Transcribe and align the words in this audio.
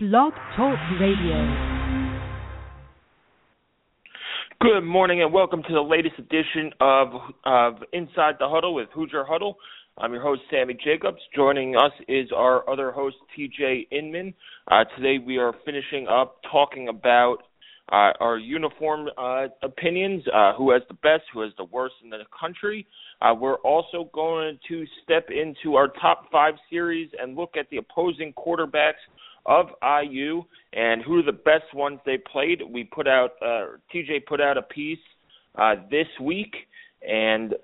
Blog 0.00 0.32
Talk 0.54 0.78
Radio. 1.00 1.34
Good 4.60 4.82
morning 4.82 5.22
and 5.22 5.32
welcome 5.32 5.64
to 5.64 5.72
the 5.74 5.80
latest 5.80 6.14
edition 6.20 6.70
of 6.78 7.08
of 7.44 7.82
Inside 7.92 8.36
the 8.38 8.48
Huddle 8.48 8.74
with 8.74 8.88
Hoosier 8.94 9.24
Huddle. 9.24 9.56
I'm 9.96 10.12
your 10.12 10.22
host 10.22 10.42
Sammy 10.52 10.74
Jacobs. 10.74 11.18
Joining 11.34 11.74
us 11.74 11.90
is 12.06 12.28
our 12.32 12.70
other 12.70 12.92
host 12.92 13.16
TJ 13.36 13.88
Inman. 13.90 14.34
Uh, 14.70 14.84
today 14.96 15.18
we 15.18 15.38
are 15.38 15.52
finishing 15.64 16.06
up 16.06 16.36
talking 16.48 16.86
about 16.86 17.38
uh, 17.90 18.12
our 18.20 18.38
uniform 18.38 19.08
uh, 19.18 19.46
opinions, 19.64 20.22
uh, 20.32 20.52
who 20.52 20.70
has 20.70 20.82
the 20.86 20.94
best, 20.94 21.24
who 21.32 21.40
has 21.40 21.50
the 21.56 21.64
worst 21.64 21.94
in 22.04 22.10
the 22.10 22.18
country. 22.38 22.86
Uh, 23.20 23.34
we're 23.34 23.56
also 23.56 24.08
going 24.12 24.60
to 24.68 24.84
step 25.02 25.26
into 25.30 25.74
our 25.74 25.88
top 26.00 26.26
five 26.30 26.54
series 26.70 27.10
and 27.20 27.34
look 27.34 27.56
at 27.58 27.68
the 27.70 27.78
opposing 27.78 28.32
quarterbacks 28.34 29.02
of 29.46 29.66
IU 29.82 30.42
and 30.72 31.02
who 31.02 31.18
are 31.18 31.22
the 31.22 31.32
best 31.32 31.74
ones 31.74 31.98
they 32.04 32.18
played. 32.18 32.60
We 32.68 32.84
put 32.84 33.08
out 33.08 33.30
uh, 33.42 33.76
TJ 33.94 34.26
put 34.26 34.40
out 34.40 34.56
a 34.56 34.62
piece 34.62 34.98
uh, 35.56 35.76
this 35.90 36.06
week, 36.20 36.54
and 37.06 37.54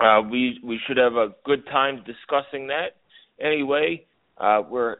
uh, 0.00 0.22
we 0.30 0.58
we 0.64 0.80
should 0.86 0.96
have 0.96 1.14
a 1.14 1.34
good 1.44 1.66
time 1.66 2.02
discussing 2.06 2.66
that. 2.68 2.96
Anyway, 3.40 4.04
uh, 4.38 4.62
we're 4.68 4.96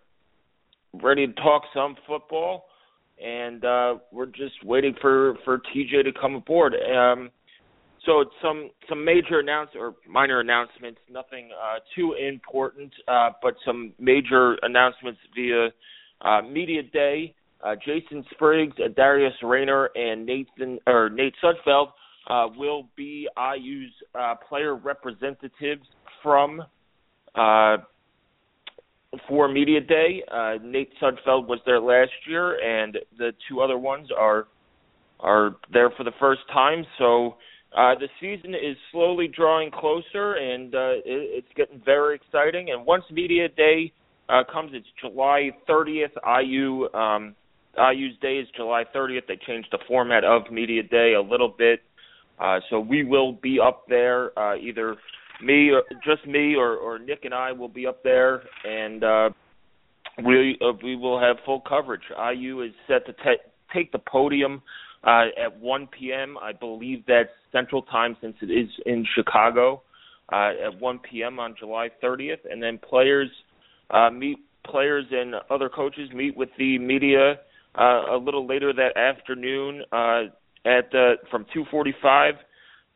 ready 1.03 1.27
to 1.27 1.33
talk 1.35 1.63
some 1.75 1.97
football, 2.07 2.67
and 3.23 3.65
uh, 3.65 3.95
we're 4.13 4.27
just 4.27 4.65
waiting 4.65 4.95
for 5.01 5.37
for 5.45 5.59
TJ 5.59 6.05
to 6.05 6.13
come 6.21 6.35
aboard. 6.35 6.75
Um, 6.75 7.31
so 8.07 8.25
some 8.41 8.71
some 8.89 9.05
major 9.05 9.41
announce 9.41 9.71
or 9.79 9.95
minor 10.09 10.41
announcements, 10.41 11.01
nothing 11.11 11.51
uh, 11.53 11.81
too 11.95 12.15
important, 12.15 12.93
uh, 13.09 13.31
but 13.43 13.55
some 13.67 13.93
major 13.99 14.57
announcements 14.63 15.21
via 15.35 15.69
uh, 16.23 16.41
media 16.43 16.83
day. 16.83 17.35
Uh, 17.65 17.75
Jason 17.85 18.25
Spriggs, 18.31 18.77
uh, 18.83 18.89
Darius 18.95 19.35
Rayner, 19.43 19.91
and 19.95 20.25
Nathan 20.25 20.79
or 20.87 21.11
Nate 21.11 21.35
Sudfeld 21.43 21.89
uh, 22.29 22.47
will 22.57 22.89
be 22.97 23.29
IU's 23.37 23.93
player 24.49 24.77
representatives 24.77 25.87
from 26.23 26.63
for 29.29 29.49
media 29.49 29.81
day. 29.81 30.23
Nate 30.63 30.93
Sudfeld 31.03 31.49
was 31.49 31.59
there 31.67 31.81
last 31.81 32.13
year, 32.29 32.61
and 32.63 32.99
the 33.19 33.33
two 33.49 33.61
other 33.61 33.79
ones 33.79 34.09
are 34.17 34.47
are 35.19 35.57
there 35.73 35.91
for 35.97 36.05
the 36.05 36.13
first 36.21 36.43
time. 36.53 36.85
So 36.99 37.37
uh, 37.73 37.95
the 37.95 38.09
season 38.21 38.55
is 38.55 38.77
slowly 38.93 39.29
drawing 39.29 39.71
closer, 39.71 40.35
and 40.35 40.75
uh, 40.75 40.93
it, 41.05 41.45
it's 41.45 41.49
getting 41.57 41.81
very 41.85 42.17
exciting. 42.17 42.71
And 42.71 42.87
once 42.87 43.05
media 43.11 43.49
day 43.49 43.93
uh, 44.29 44.43
comes, 44.51 44.71
it's 44.73 44.87
July 45.01 45.51
30th. 45.69 46.15
IU 46.43 46.89
um, 46.95 47.35
IU's 47.77 48.17
day 48.23 48.37
is 48.37 48.49
July 48.57 48.85
30th. 48.95 49.27
They 49.29 49.39
changed 49.47 49.69
the 49.73 49.79
format 49.87 50.25
of 50.25 50.51
media 50.51 50.83
day 50.83 51.15
a 51.15 51.21
little 51.21 51.53
bit, 51.57 51.81
uh, 52.39 52.61
so 52.71 52.81
we 52.81 53.05
will 53.05 53.33
be 53.33 53.59
up 53.61 53.85
there. 53.89 54.37
Uh, 54.39 54.57
either 54.57 54.97
me, 55.43 55.71
or 55.71 55.83
just 56.05 56.27
me, 56.27 56.55
or, 56.55 56.77
or 56.77 56.99
Nick 56.99 57.25
and 57.25 57.35
I 57.35 57.53
will 57.53 57.69
be 57.69 57.87
up 57.87 58.03
there, 58.03 58.43
and 58.65 59.05
uh, 59.05 59.31
we 60.25 60.59
uh, 60.63 60.73
we 60.83 60.97
will 60.97 61.21
have 61.21 61.37
full 61.45 61.61
coverage. 61.61 62.03
IU 62.11 62.63
is 62.63 62.73
set 62.89 63.05
to 63.07 63.13
te- 63.13 63.43
take 63.75 63.93
the 63.93 63.99
podium 63.99 64.63
uh, 65.05 65.27
at 65.43 65.59
1 65.59 65.89
p.m. 65.99 66.37
I 66.43 66.53
believe 66.53 67.05
that's 67.07 67.31
Central 67.53 67.83
Time 67.83 68.17
since 68.21 68.37
it 68.43 68.51
is 68.51 68.69
in 68.87 69.07
Chicago 69.15 69.83
uh, 70.33 70.51
at 70.67 70.81
1 70.81 70.99
p.m. 71.01 71.39
on 71.39 71.55
July 71.59 71.89
30th, 72.03 72.41
and 72.51 72.63
then 72.63 72.79
players 72.79 73.31
uh, 73.91 74.11
meet 74.11 74.39
players 74.65 75.05
and 75.11 75.35
other 75.51 75.69
coaches 75.69 76.11
meet 76.13 76.37
with 76.37 76.49
the 76.59 76.79
media 76.79 77.37
uh, 77.79 78.17
a 78.17 78.19
little 78.21 78.47
later 78.47 78.73
that 78.73 78.97
afternoon 78.97 79.83
uh, 79.93 80.23
at 80.65 80.93
uh, 80.95 81.15
from 81.31 81.47
2:45 81.55 82.33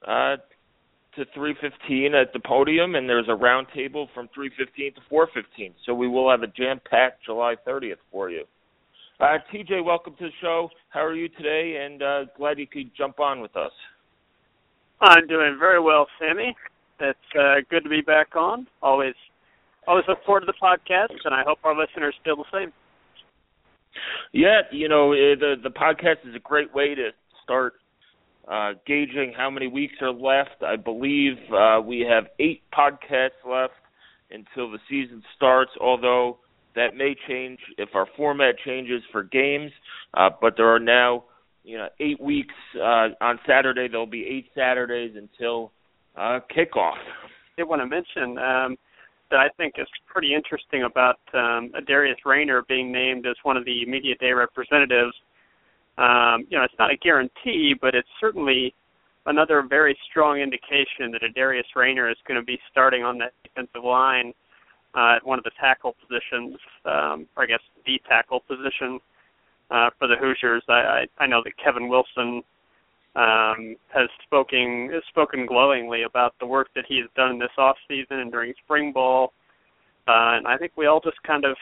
uh, 0.06 0.36
to 1.16 1.24
3:15 1.36 2.20
at 2.20 2.32
the 2.32 2.40
podium, 2.40 2.94
and 2.94 3.08
there's 3.08 3.28
a 3.28 3.36
roundtable 3.36 4.06
from 4.14 4.28
3:15 4.36 4.94
to 4.94 5.00
4:15. 5.10 5.74
So 5.86 5.94
we 5.94 6.08
will 6.08 6.30
have 6.30 6.42
a 6.42 6.48
jam-packed 6.48 7.24
July 7.24 7.54
30th 7.66 7.98
for 8.10 8.30
you. 8.30 8.44
Uh, 9.20 9.36
TJ, 9.52 9.84
welcome 9.84 10.14
to 10.18 10.24
the 10.24 10.30
show. 10.40 10.70
How 10.88 11.04
are 11.04 11.14
you 11.14 11.28
today? 11.28 11.84
And 11.84 12.02
uh, 12.02 12.24
glad 12.38 12.58
you 12.58 12.66
could 12.66 12.90
jump 12.96 13.20
on 13.20 13.42
with 13.42 13.54
us. 13.54 13.72
I'm 15.02 15.26
doing 15.26 15.56
very 15.58 15.78
well, 15.78 16.06
Sammy. 16.18 16.56
It's 17.00 17.18
uh, 17.38 17.56
good 17.68 17.84
to 17.84 17.90
be 17.90 18.00
back 18.00 18.34
on. 18.34 18.66
Always, 18.82 19.12
always 19.86 20.06
look 20.08 20.24
forward 20.24 20.40
to 20.40 20.46
the 20.46 20.54
podcast, 20.54 21.14
and 21.24 21.34
I 21.34 21.42
hope 21.46 21.58
our 21.64 21.78
listeners 21.78 22.14
feel 22.24 22.36
the 22.36 22.44
same. 22.50 22.72
Yeah, 24.32 24.60
you 24.72 24.88
know 24.88 25.12
eh, 25.12 25.34
the 25.38 25.56
the 25.62 25.70
podcast 25.70 26.26
is 26.26 26.34
a 26.34 26.38
great 26.38 26.72
way 26.72 26.94
to 26.94 27.10
start 27.42 27.74
uh, 28.48 28.72
gauging 28.86 29.34
how 29.36 29.50
many 29.50 29.66
weeks 29.66 29.94
are 30.00 30.12
left. 30.12 30.62
I 30.66 30.76
believe 30.76 31.34
uh, 31.52 31.80
we 31.84 32.06
have 32.08 32.24
eight 32.38 32.62
podcasts 32.72 33.44
left 33.46 33.74
until 34.30 34.70
the 34.70 34.78
season 34.88 35.22
starts. 35.36 35.72
Although 35.78 36.38
that 36.74 36.96
may 36.96 37.14
change 37.28 37.58
if 37.78 37.90
our 37.94 38.06
format 38.16 38.54
changes 38.64 39.02
for 39.10 39.22
games, 39.22 39.70
uh, 40.14 40.30
but 40.40 40.54
there 40.56 40.68
are 40.68 40.80
now 40.80 41.24
you 41.64 41.76
know 41.78 41.88
eight 42.00 42.20
weeks 42.20 42.54
uh, 42.76 43.08
on 43.20 43.38
Saturday. 43.46 43.88
There'll 43.88 44.06
be 44.06 44.26
eight 44.26 44.46
Saturdays 44.54 45.16
until 45.16 45.72
uh, 46.16 46.40
kickoff. 46.56 46.98
I 47.58 47.62
want 47.62 47.82
to 47.82 47.86
mention 47.86 48.38
um, 48.38 48.76
that 49.30 49.38
I 49.38 49.48
think 49.56 49.74
is 49.78 49.86
pretty 50.06 50.34
interesting 50.34 50.84
about 50.84 51.18
um, 51.34 51.72
Darius 51.86 52.18
Rayner 52.24 52.62
being 52.68 52.90
named 52.90 53.26
as 53.26 53.36
one 53.42 53.56
of 53.56 53.64
the 53.64 53.84
media 53.86 54.14
day 54.18 54.32
representatives. 54.32 55.14
Um, 55.98 56.46
you 56.48 56.56
know, 56.56 56.64
it's 56.64 56.74
not 56.78 56.90
a 56.90 56.96
guarantee, 56.96 57.74
but 57.78 57.94
it's 57.94 58.08
certainly 58.18 58.74
another 59.26 59.62
very 59.68 59.96
strong 60.10 60.40
indication 60.40 61.12
that 61.12 61.20
Darius 61.34 61.66
Rayner 61.76 62.08
is 62.10 62.16
going 62.26 62.40
to 62.40 62.44
be 62.44 62.58
starting 62.70 63.04
on 63.04 63.18
that 63.18 63.32
defensive 63.44 63.84
line 63.84 64.32
uh, 64.94 65.16
at 65.16 65.26
one 65.26 65.38
of 65.38 65.44
the 65.44 65.50
tackle 65.60 65.94
positions, 66.00 66.56
um, 66.84 67.26
or 67.36 67.44
I 67.44 67.46
guess 67.46 67.60
the 67.86 68.00
tackle 68.08 68.40
position 68.40 69.00
uh, 69.70 69.90
for 69.98 70.08
the 70.08 70.16
Hoosiers. 70.16 70.62
I, 70.68 70.72
I, 70.72 71.24
I 71.24 71.26
know 71.26 71.42
that 71.44 71.52
Kevin 71.62 71.88
Wilson 71.88 72.42
um, 73.16 73.76
has 73.94 74.08
spoken 74.24 74.90
has 74.92 75.02
spoken 75.08 75.46
glowingly 75.46 76.02
about 76.02 76.34
the 76.40 76.46
work 76.46 76.68
that 76.74 76.84
he 76.88 76.98
has 76.98 77.08
done 77.16 77.38
this 77.38 77.50
off 77.58 77.76
season 77.88 78.20
and 78.20 78.30
during 78.30 78.52
spring 78.64 78.92
ball, 78.92 79.32
uh, 80.08 80.38
and 80.38 80.46
I 80.46 80.56
think 80.56 80.72
we 80.76 80.86
all 80.86 81.00
just 81.00 81.22
kind 81.22 81.44
of, 81.44 81.56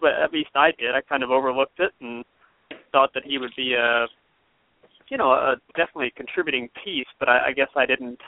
well, 0.00 0.12
at 0.22 0.32
least 0.32 0.50
I 0.54 0.70
did, 0.78 0.94
I 0.94 1.00
kind 1.00 1.22
of 1.22 1.30
overlooked 1.30 1.80
it 1.80 1.92
and 2.00 2.24
thought 2.92 3.12
that 3.14 3.24
he 3.24 3.38
would 3.38 3.52
be 3.56 3.74
a, 3.74 4.06
you 5.08 5.16
know, 5.16 5.32
a 5.32 5.56
definitely 5.76 6.12
contributing 6.16 6.68
piece, 6.84 7.06
but 7.18 7.28
I, 7.28 7.48
I 7.48 7.52
guess 7.52 7.68
I 7.76 7.86
didn't 7.86 8.20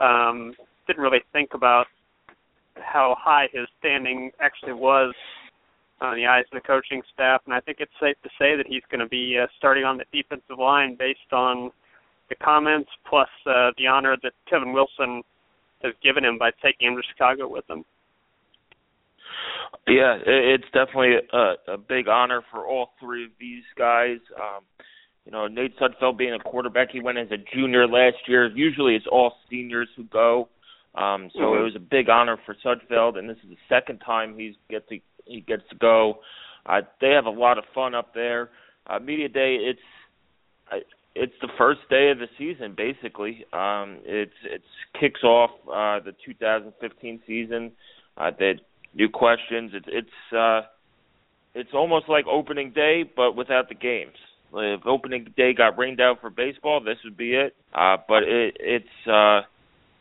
um, 0.00 0.54
didn't 0.86 1.02
really 1.02 1.22
think 1.32 1.50
about 1.54 1.86
how 2.76 3.16
high 3.18 3.48
his 3.52 3.66
standing 3.78 4.30
actually 4.40 4.72
was 4.72 5.14
on 6.00 6.16
the 6.16 6.26
eyes 6.26 6.44
of 6.52 6.60
the 6.60 6.66
coaching 6.66 7.02
staff, 7.14 7.42
and 7.46 7.54
I 7.54 7.60
think 7.60 7.78
it's 7.80 7.92
safe 8.00 8.16
to 8.24 8.28
say 8.38 8.56
that 8.56 8.66
he's 8.66 8.82
going 8.90 9.00
to 9.00 9.08
be 9.08 9.38
uh, 9.40 9.46
starting 9.56 9.84
on 9.84 9.98
the 9.98 10.04
defensive 10.12 10.58
line 10.58 10.96
based 10.98 11.32
on 11.32 11.70
the 12.28 12.34
comments 12.36 12.90
plus 13.08 13.28
uh, 13.46 13.70
the 13.78 13.86
honor 13.86 14.16
that 14.22 14.32
Kevin 14.48 14.72
Wilson 14.72 15.22
has 15.82 15.92
given 16.02 16.24
him 16.24 16.38
by 16.38 16.50
taking 16.62 16.88
him 16.88 16.96
to 16.96 17.02
Chicago 17.12 17.48
with 17.48 17.68
him. 17.68 17.84
Yeah, 19.86 20.18
it's 20.24 20.64
definitely 20.72 21.14
a, 21.32 21.72
a 21.72 21.78
big 21.78 22.08
honor 22.08 22.42
for 22.50 22.66
all 22.66 22.90
three 23.00 23.24
of 23.24 23.30
these 23.40 23.64
guys. 23.76 24.18
Um, 24.36 24.64
you 25.24 25.32
know, 25.32 25.46
Nate 25.46 25.74
Sudfeld 25.78 26.18
being 26.18 26.34
a 26.34 26.38
quarterback, 26.38 26.88
he 26.92 27.00
went 27.00 27.18
as 27.18 27.28
a 27.30 27.36
junior 27.54 27.86
last 27.86 28.16
year. 28.26 28.50
Usually, 28.54 28.94
it's 28.94 29.06
all 29.10 29.34
seniors 29.50 29.88
who 29.96 30.04
go. 30.04 30.48
Um, 30.94 31.30
so 31.32 31.40
mm-hmm. 31.40 31.60
it 31.60 31.64
was 31.64 31.76
a 31.76 31.80
big 31.80 32.08
honor 32.10 32.38
for 32.44 32.54
Sudfeld, 32.64 33.16
and 33.16 33.28
this 33.28 33.38
is 33.38 33.50
the 33.50 33.56
second 33.68 34.00
time 34.00 34.38
he's 34.38 34.54
get 34.68 34.88
to 34.88 34.98
he 35.24 35.40
gets 35.40 35.62
to 35.70 35.76
go. 35.76 36.16
Uh, 36.66 36.80
they 37.00 37.10
have 37.10 37.26
a 37.26 37.30
lot 37.30 37.58
of 37.58 37.64
fun 37.74 37.94
up 37.94 38.14
there. 38.14 38.50
Uh, 38.86 38.98
Media 38.98 39.28
Day, 39.28 39.56
it's 39.60 39.80
uh, 40.70 40.76
it's 41.14 41.32
the 41.40 41.48
first 41.58 41.80
day 41.88 42.10
of 42.10 42.18
the 42.18 42.28
season 42.38 42.74
basically. 42.76 43.44
Um, 43.52 43.98
it's 44.04 44.32
it's 44.44 44.64
kicks 44.98 45.22
off 45.22 45.50
uh, 45.66 46.04
the 46.04 46.14
2015 46.24 47.20
season. 47.26 47.72
Uh, 48.16 48.30
that 48.38 48.54
new 48.94 49.08
questions. 49.08 49.72
It's 49.74 49.86
it's 49.88 50.36
uh, 50.36 50.62
it's 51.54 51.70
almost 51.74 52.08
like 52.08 52.26
opening 52.26 52.72
day, 52.72 53.04
but 53.16 53.36
without 53.36 53.68
the 53.68 53.74
games. 53.74 54.16
If 54.54 54.86
opening 54.86 55.32
day 55.34 55.54
got 55.54 55.78
rained 55.78 56.00
out 56.00 56.20
for 56.20 56.28
baseball, 56.28 56.80
this 56.80 56.98
would 57.04 57.16
be 57.16 57.34
it. 57.34 57.56
Uh, 57.72 57.96
but 58.06 58.22
it, 58.24 58.56
it's 58.60 59.08
uh, 59.08 59.42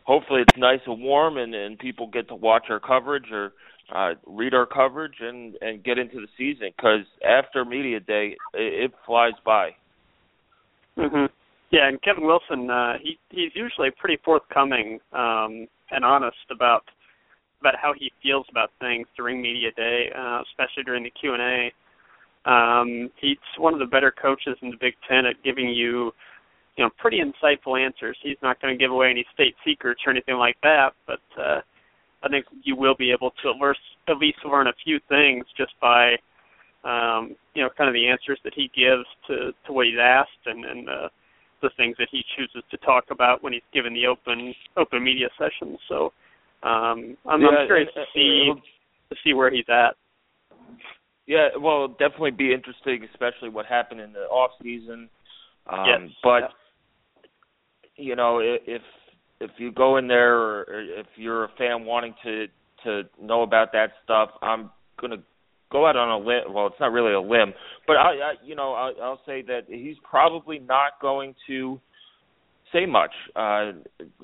hopefully 0.03 0.41
it's 0.41 0.57
nice 0.57 0.79
and 0.85 1.01
warm, 1.01 1.37
and 1.37 1.53
and 1.53 1.77
people 1.79 2.07
get 2.07 2.27
to 2.29 2.35
watch 2.35 2.65
our 2.69 2.79
coverage 2.79 3.31
or 3.31 3.53
uh, 3.93 4.13
read 4.25 4.53
our 4.53 4.65
coverage 4.65 5.15
and 5.19 5.55
and 5.61 5.83
get 5.83 5.97
into 5.97 6.19
the 6.19 6.27
season 6.37 6.71
because 6.75 7.05
after 7.27 7.65
media 7.65 7.99
day 7.99 8.35
it, 8.53 8.85
it 8.85 8.91
flies 9.05 9.33
by. 9.45 9.71
Mhm. 10.97 11.29
Yeah, 11.71 11.87
and 11.87 12.01
Kevin 12.01 12.25
Wilson, 12.25 12.69
uh, 12.69 12.97
he 13.01 13.17
he's 13.29 13.51
usually 13.55 13.91
pretty 13.91 14.17
forthcoming 14.23 14.99
um, 15.13 15.67
and 15.91 16.03
honest 16.03 16.37
about 16.51 16.83
about 17.61 17.75
how 17.81 17.93
he 17.97 18.11
feels 18.21 18.45
about 18.49 18.71
things 18.79 19.07
during 19.15 19.41
media 19.41 19.71
day, 19.77 20.11
uh, 20.17 20.41
especially 20.41 20.83
during 20.83 21.03
the 21.03 21.11
Q 21.11 21.33
and 21.33 21.41
A. 21.41 21.71
Um, 22.43 23.11
he's 23.21 23.37
one 23.57 23.73
of 23.73 23.79
the 23.79 23.85
better 23.85 24.11
coaches 24.11 24.57
in 24.61 24.71
the 24.71 24.77
Big 24.77 24.95
Ten 25.07 25.25
at 25.27 25.41
giving 25.43 25.69
you, 25.69 26.11
you 26.77 26.83
know, 26.83 26.89
pretty 26.97 27.19
insightful 27.19 27.79
answers. 27.79 28.17
He's 28.23 28.37
not 28.41 28.61
going 28.61 28.73
to 28.73 28.81
give 28.81 28.91
away 28.91 29.09
any 29.09 29.25
state 29.33 29.55
secrets 29.65 30.01
or 30.05 30.11
anything 30.11 30.35
like 30.35 30.57
that, 30.63 30.91
but 31.05 31.21
uh, 31.37 31.61
I 32.23 32.29
think 32.29 32.45
you 32.63 32.75
will 32.75 32.95
be 32.95 33.11
able 33.11 33.31
to 33.43 33.73
at 34.07 34.17
least 34.17 34.37
learn 34.45 34.67
a 34.67 34.73
few 34.83 34.99
things 35.09 35.45
just 35.57 35.73
by, 35.81 36.13
um, 36.83 37.35
you 37.53 37.61
know, 37.61 37.69
kind 37.77 37.89
of 37.89 37.93
the 37.93 38.07
answers 38.07 38.39
that 38.43 38.53
he 38.55 38.71
gives 38.75 39.05
to 39.27 39.51
to 39.65 39.73
what 39.73 39.87
he's 39.87 39.99
asked 39.99 40.45
and 40.45 40.63
and 40.65 40.89
uh, 40.89 41.09
the 41.61 41.69
things 41.77 41.95
that 41.99 42.07
he 42.11 42.23
chooses 42.37 42.63
to 42.71 42.77
talk 42.77 43.05
about 43.11 43.43
when 43.43 43.53
he's 43.53 43.61
given 43.73 43.93
the 43.93 44.07
open 44.07 44.53
open 44.77 45.03
media 45.03 45.27
sessions. 45.37 45.77
So 45.89 46.13
um, 46.63 47.17
I'm, 47.27 47.41
yeah, 47.41 47.47
I'm 47.47 47.67
curious 47.67 47.89
to 47.95 48.05
see 48.13 48.51
to 49.09 49.15
see 49.23 49.33
where 49.33 49.51
he's 49.51 49.67
at. 49.67 49.95
Yeah, 51.27 51.49
well, 51.59 51.89
definitely 51.89 52.31
be 52.31 52.53
interesting, 52.53 53.07
especially 53.11 53.49
what 53.49 53.65
happened 53.65 54.01
in 54.01 54.13
the 54.13 54.21
off 54.21 54.51
season. 54.63 55.09
Um, 55.67 55.85
yes. 55.85 56.11
But. 56.23 56.53
You 58.01 58.15
know, 58.15 58.39
if 58.39 58.81
if 59.39 59.51
you 59.57 59.71
go 59.71 59.97
in 59.97 60.07
there, 60.07 60.37
or 60.37 60.65
if 60.69 61.07
you're 61.15 61.45
a 61.45 61.49
fan 61.57 61.85
wanting 61.85 62.13
to 62.23 62.47
to 62.83 63.03
know 63.21 63.43
about 63.43 63.71
that 63.73 63.91
stuff, 64.03 64.29
I'm 64.41 64.69
gonna 64.99 65.23
go 65.71 65.87
out 65.87 65.95
on 65.95 66.09
a 66.09 66.17
limb. 66.17 66.53
Well, 66.53 66.67
it's 66.67 66.79
not 66.79 66.91
really 66.91 67.13
a 67.13 67.21
limb, 67.21 67.53
but 67.87 67.97
I, 67.97 68.09
I 68.09 68.33
you 68.43 68.55
know, 68.55 68.73
I, 68.73 68.91
I'll 69.01 69.21
say 69.25 69.41
that 69.43 69.61
he's 69.67 69.97
probably 70.03 70.59
not 70.59 70.93
going 71.01 71.35
to 71.47 71.79
say 72.73 72.85
much. 72.85 73.11
Uh, 73.35 73.71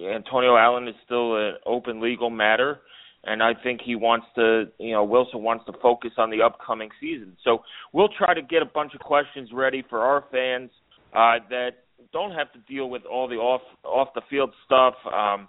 Antonio 0.01 0.55
Allen 0.55 0.87
is 0.87 0.95
still 1.05 1.35
an 1.35 1.55
open 1.65 2.01
legal 2.01 2.29
matter 2.29 2.79
and 3.27 3.43
I 3.43 3.51
think 3.61 3.81
he 3.83 3.95
wants 3.95 4.25
to, 4.35 4.65
you 4.79 4.93
know, 4.93 5.03
Wilson 5.03 5.43
wants 5.43 5.65
to 5.65 5.73
focus 5.81 6.11
on 6.17 6.29
the 6.29 6.41
upcoming 6.41 6.89
season. 6.99 7.35
So 7.43 7.59
we'll 7.91 8.09
try 8.09 8.33
to 8.33 8.41
get 8.41 8.61
a 8.61 8.65
bunch 8.65 8.93
of 8.93 9.01
questions 9.01 9.49
ready 9.53 9.83
for 9.89 9.99
our 9.99 10.23
fans 10.31 10.69
uh, 11.13 11.43
that 11.49 11.71
don't 12.13 12.31
have 12.31 12.51
to 12.53 12.59
deal 12.67 12.89
with 12.89 13.03
all 13.05 13.27
the 13.27 13.35
off 13.35 13.61
off 13.83 14.09
the 14.15 14.21
field 14.29 14.51
stuff. 14.65 14.95
Um, 15.11 15.47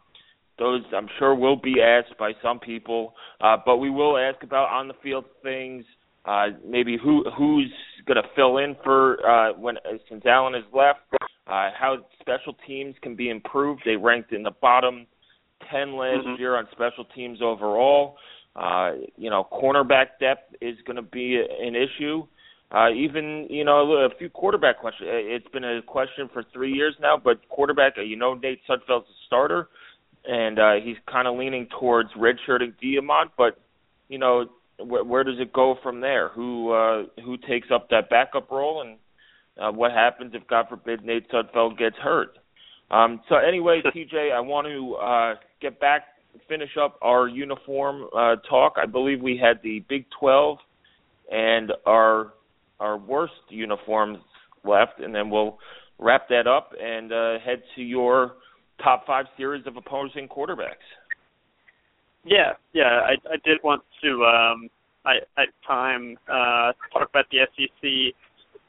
those 0.59 0.83
I'm 0.95 1.09
sure 1.19 1.35
will 1.35 1.57
be 1.57 1.77
asked 1.81 2.19
by 2.19 2.33
some 2.43 2.59
people, 2.59 3.15
uh, 3.41 3.57
but 3.65 3.77
we 3.77 3.91
will 3.91 4.19
ask 4.19 4.43
about 4.43 4.69
on 4.69 4.89
the 4.89 4.95
field 5.03 5.25
things. 5.43 5.85
Uh, 6.25 6.49
maybe 6.67 6.99
who 7.03 7.25
who's 7.37 7.73
going 8.07 8.17
to 8.17 8.29
fill 8.35 8.59
in 8.59 8.77
for 8.85 9.25
uh, 9.27 9.53
when 9.55 9.77
since 10.09 10.25
Allen 10.27 10.55
has 10.55 10.65
left. 10.75 11.01
Uh, 11.47 11.71
how 11.79 11.97
special 12.21 12.55
teams 12.67 12.95
can 13.01 13.17
be 13.17 13.31
improved. 13.31 13.81
They 13.87 13.97
ranked 13.97 14.33
in 14.33 14.43
the 14.43 14.51
bottom 14.61 15.07
10 15.71 15.97
last 15.97 16.27
mm-hmm. 16.27 16.41
year 16.41 16.57
on 16.57 16.67
special 16.73 17.07
teams 17.15 17.41
overall. 17.43 18.17
Uh, 18.55 18.93
you 19.17 19.31
know, 19.31 19.47
cornerback 19.51 20.19
depth 20.21 20.55
is 20.61 20.77
going 20.87 20.97
to 20.97 21.03
be 21.03 21.43
an 21.61 21.75
issue. 21.75 22.27
Uh, 22.71 22.91
even 22.91 23.47
you 23.49 23.65
know 23.65 23.93
a 23.93 24.09
few 24.19 24.29
quarterback 24.29 24.79
questions. 24.79 25.09
It's 25.11 25.49
been 25.49 25.65
a 25.65 25.81
question 25.81 26.29
for 26.33 26.45
three 26.53 26.73
years 26.73 26.95
now, 27.01 27.17
but 27.23 27.49
quarterback. 27.49 27.95
You 27.97 28.17
know, 28.17 28.35
Nate 28.35 28.61
Sudfeld's 28.69 29.07
a 29.09 29.19
starter, 29.27 29.69
and 30.27 30.59
uh, 30.59 30.75
he's 30.85 30.97
kind 31.11 31.27
of 31.27 31.39
leaning 31.39 31.67
towards 31.81 32.11
redshirting 32.13 32.75
Diamont. 32.83 33.31
But 33.39 33.59
you 34.09 34.19
know, 34.19 34.47
wh- 34.79 35.07
where 35.07 35.25
does 35.25 35.41
it 35.41 35.53
go 35.53 35.77
from 35.83 36.03
there? 36.03 36.29
Who 36.29 36.73
uh, 36.73 37.05
who 37.25 37.39
takes 37.39 37.69
up 37.75 37.89
that 37.89 38.11
backup 38.11 38.51
role, 38.51 38.83
and 38.83 38.99
uh, 39.59 39.73
what 39.73 39.93
happens 39.93 40.33
if 40.35 40.47
God 40.47 40.67
forbid 40.69 41.03
Nate 41.03 41.31
Sudfeld 41.31 41.79
gets 41.79 41.97
hurt? 41.97 42.39
Um, 42.91 43.21
so 43.31 43.37
anyway, 43.37 43.81
TJ, 43.95 44.33
I 44.33 44.41
want 44.41 44.67
to 44.67 44.95
uh, 44.95 45.35
get 45.61 45.81
back, 45.81 46.03
finish 46.49 46.71
up 46.79 46.99
our 47.03 47.29
uniform 47.29 48.09
uh, 48.15 48.37
talk. 48.49 48.75
I 48.77 48.87
believe 48.87 49.21
we 49.21 49.39
had 49.43 49.61
the 49.63 49.85
Big 49.89 50.07
12 50.19 50.59
and 51.31 51.73
our 51.87 52.33
our 52.81 52.97
worst 52.97 53.33
uniforms 53.49 54.19
left, 54.65 55.01
and 55.01 55.15
then 55.15 55.31
we'll 55.31 55.59
wrap 55.99 56.29
that 56.29 56.47
up 56.47 56.73
and 56.81 57.13
uh, 57.13 57.39
head 57.45 57.63
to 57.75 57.83
your 57.83 58.35
top 58.83 59.07
five 59.07 59.27
series 59.37 59.67
of 59.67 59.77
opposing 59.77 60.29
quarterbacks. 60.29 60.87
Yeah, 62.25 62.53
yeah, 62.73 63.01
I, 63.05 63.13
I 63.33 63.37
did 63.45 63.59
want 63.63 63.83
to 64.03 64.25
um, 64.25 64.69
I 65.05 65.17
at 65.41 65.49
time 65.67 66.17
uh, 66.29 66.73
talk 66.93 67.09
about 67.09 67.25
the 67.31 67.39
SEC. 67.57 68.15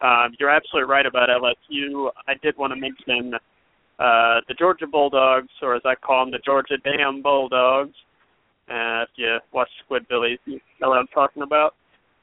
Uh, 0.02 0.30
you're 0.40 0.50
absolutely 0.50 0.90
right 0.90 1.06
about 1.06 1.30
LSU. 1.30 2.10
I 2.28 2.34
did 2.42 2.58
want 2.58 2.72
to 2.72 2.80
mention 2.80 3.34
uh, 4.00 4.40
the 4.48 4.54
Georgia 4.58 4.88
Bulldogs, 4.88 5.50
or 5.62 5.76
as 5.76 5.82
I 5.84 5.96
call 5.96 6.24
them, 6.26 6.32
the 6.32 6.40
Georgia 6.40 6.78
Damn 6.84 7.22
Bulldogs. 7.22 7.96
Uh, 8.70 9.04
if 9.04 9.10
you 9.16 9.38
watch 9.52 9.70
Squidbillies, 9.90 10.38
you 10.46 10.62
know 10.80 10.90
what 10.90 11.00
I'm 11.00 11.08
talking 11.08 11.42
about. 11.42 11.76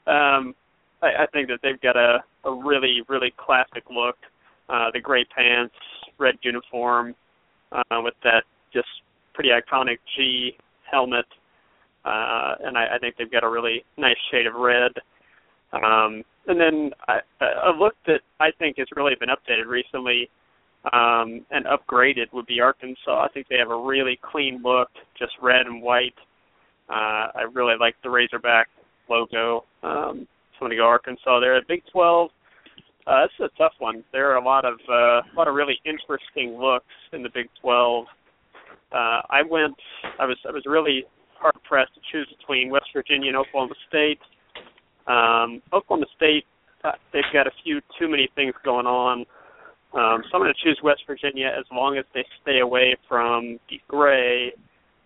Um, 0.07 0.55
I, 1.03 1.25
I 1.25 1.27
think 1.33 1.49
that 1.49 1.61
they've 1.63 1.81
got 1.81 1.97
a, 1.97 2.23
a 2.45 2.53
really, 2.53 3.03
really 3.09 3.33
classic 3.37 3.85
look. 3.91 4.17
Uh, 4.69 4.91
the 4.93 5.01
gray 5.01 5.25
pants, 5.25 5.75
red 6.19 6.35
uniform, 6.43 7.15
uh, 7.73 8.01
with 8.03 8.15
that 8.25 8.43
just 8.73 8.89
pretty 9.35 9.51
iconic 9.51 9.99
G 10.17 10.57
helmet, 10.91 11.27
uh, 12.05 12.55
and 12.65 12.77
I, 12.77 12.97
I 12.97 12.99
think 12.99 13.17
they've 13.17 13.31
got 13.31 13.45
a 13.45 13.49
really 13.49 13.85
nice 13.97 14.17
shade 14.31 14.47
of 14.47 14.55
red. 14.55 14.93
Um, 15.73 16.25
and 16.47 16.61
then 16.61 16.91
I, 17.09 17.21
a 17.41 17.71
look 17.77 17.95
that 18.07 18.21
I 18.41 18.51
think 18.59 18.79
has 18.79 18.87
really 18.97 19.15
been 19.19 19.29
updated 19.29 19.67
recently 19.67 20.31
um, 20.93 21.45
and 21.51 21.67
upgraded 21.67 22.33
would 22.33 22.47
be 22.47 22.61
Arkansas. 22.61 23.25
I 23.25 23.29
think 23.35 23.49
they 23.49 23.59
have 23.59 23.71
a 23.71 23.77
really 23.77 24.19
clean 24.23 24.61
look, 24.63 24.89
just 25.19 25.33
red 25.43 25.67
and 25.67 25.83
white. 25.83 26.15
Uh, 26.89 27.29
I 27.35 27.47
really 27.53 27.75
like 27.79 27.97
the 28.05 28.11
Razorback 28.11 28.69
logo. 29.09 29.65
Um, 29.83 30.29
so 30.59 30.65
I'm 30.65 30.69
going 30.69 30.71
to 30.71 30.77
go 30.77 30.87
Arkansas 30.87 31.41
there. 31.41 31.61
Big 31.69 31.83
12, 31.93 32.31
uh, 33.07 33.23
this 33.23 33.31
is 33.39 33.51
a 33.55 33.59
tough 33.59 33.73
one. 33.79 34.05
There 34.13 34.31
are 34.33 34.37
a 34.37 34.45
lot 34.45 34.65
of 34.65 34.75
uh, 34.89 35.23
a 35.23 35.35
lot 35.37 35.49
of 35.49 35.55
really 35.55 35.79
interesting 35.85 36.59
looks 36.59 36.87
in 37.13 37.23
the 37.23 37.31
Big 37.33 37.47
12. 37.61 38.07
Uh, 38.93 38.97
I 38.97 39.43
went. 39.49 39.77
I 40.19 40.27
was 40.27 40.39
I 40.49 40.53
was 40.53 40.63
really 40.67 41.05
hard 41.39 41.57
pressed 41.69 41.95
to 41.95 42.01
choose 42.11 42.29
between 42.39 42.71
West 42.71 42.87
Virginia 42.95 43.29
and 43.29 43.37
Oklahoma 43.37 43.75
State. 43.89 44.19
Um, 45.07 45.63
Oklahoma 45.73 46.07
State, 46.17 46.45
uh, 46.83 46.93
they've 47.13 47.23
got 47.33 47.47
a 47.47 47.53
few 47.63 47.81
too 47.99 48.09
many 48.09 48.29
things 48.35 48.55
going 48.65 48.87
on 48.87 49.25
um, 49.97 50.23
so 50.29 50.37
I'm 50.37 50.43
going 50.43 50.53
to 50.53 50.63
choose 50.63 50.79
West 50.83 51.03
Virginia 51.07 51.47
as 51.59 51.65
long 51.73 51.97
as 51.97 52.05
they 52.13 52.25
stay 52.43 52.61
away 52.61 52.97
from 53.09 53.59
the 53.71 53.81
gray, 53.89 54.53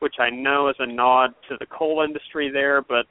which 0.01 0.17
I 0.19 0.31
know 0.31 0.69
is 0.69 0.75
a 0.81 0.87
nod 0.87 1.31
to 1.49 1.57
the 1.61 1.67
coal 1.67 2.03
industry 2.03 2.51
there, 2.51 2.83
but 2.83 3.07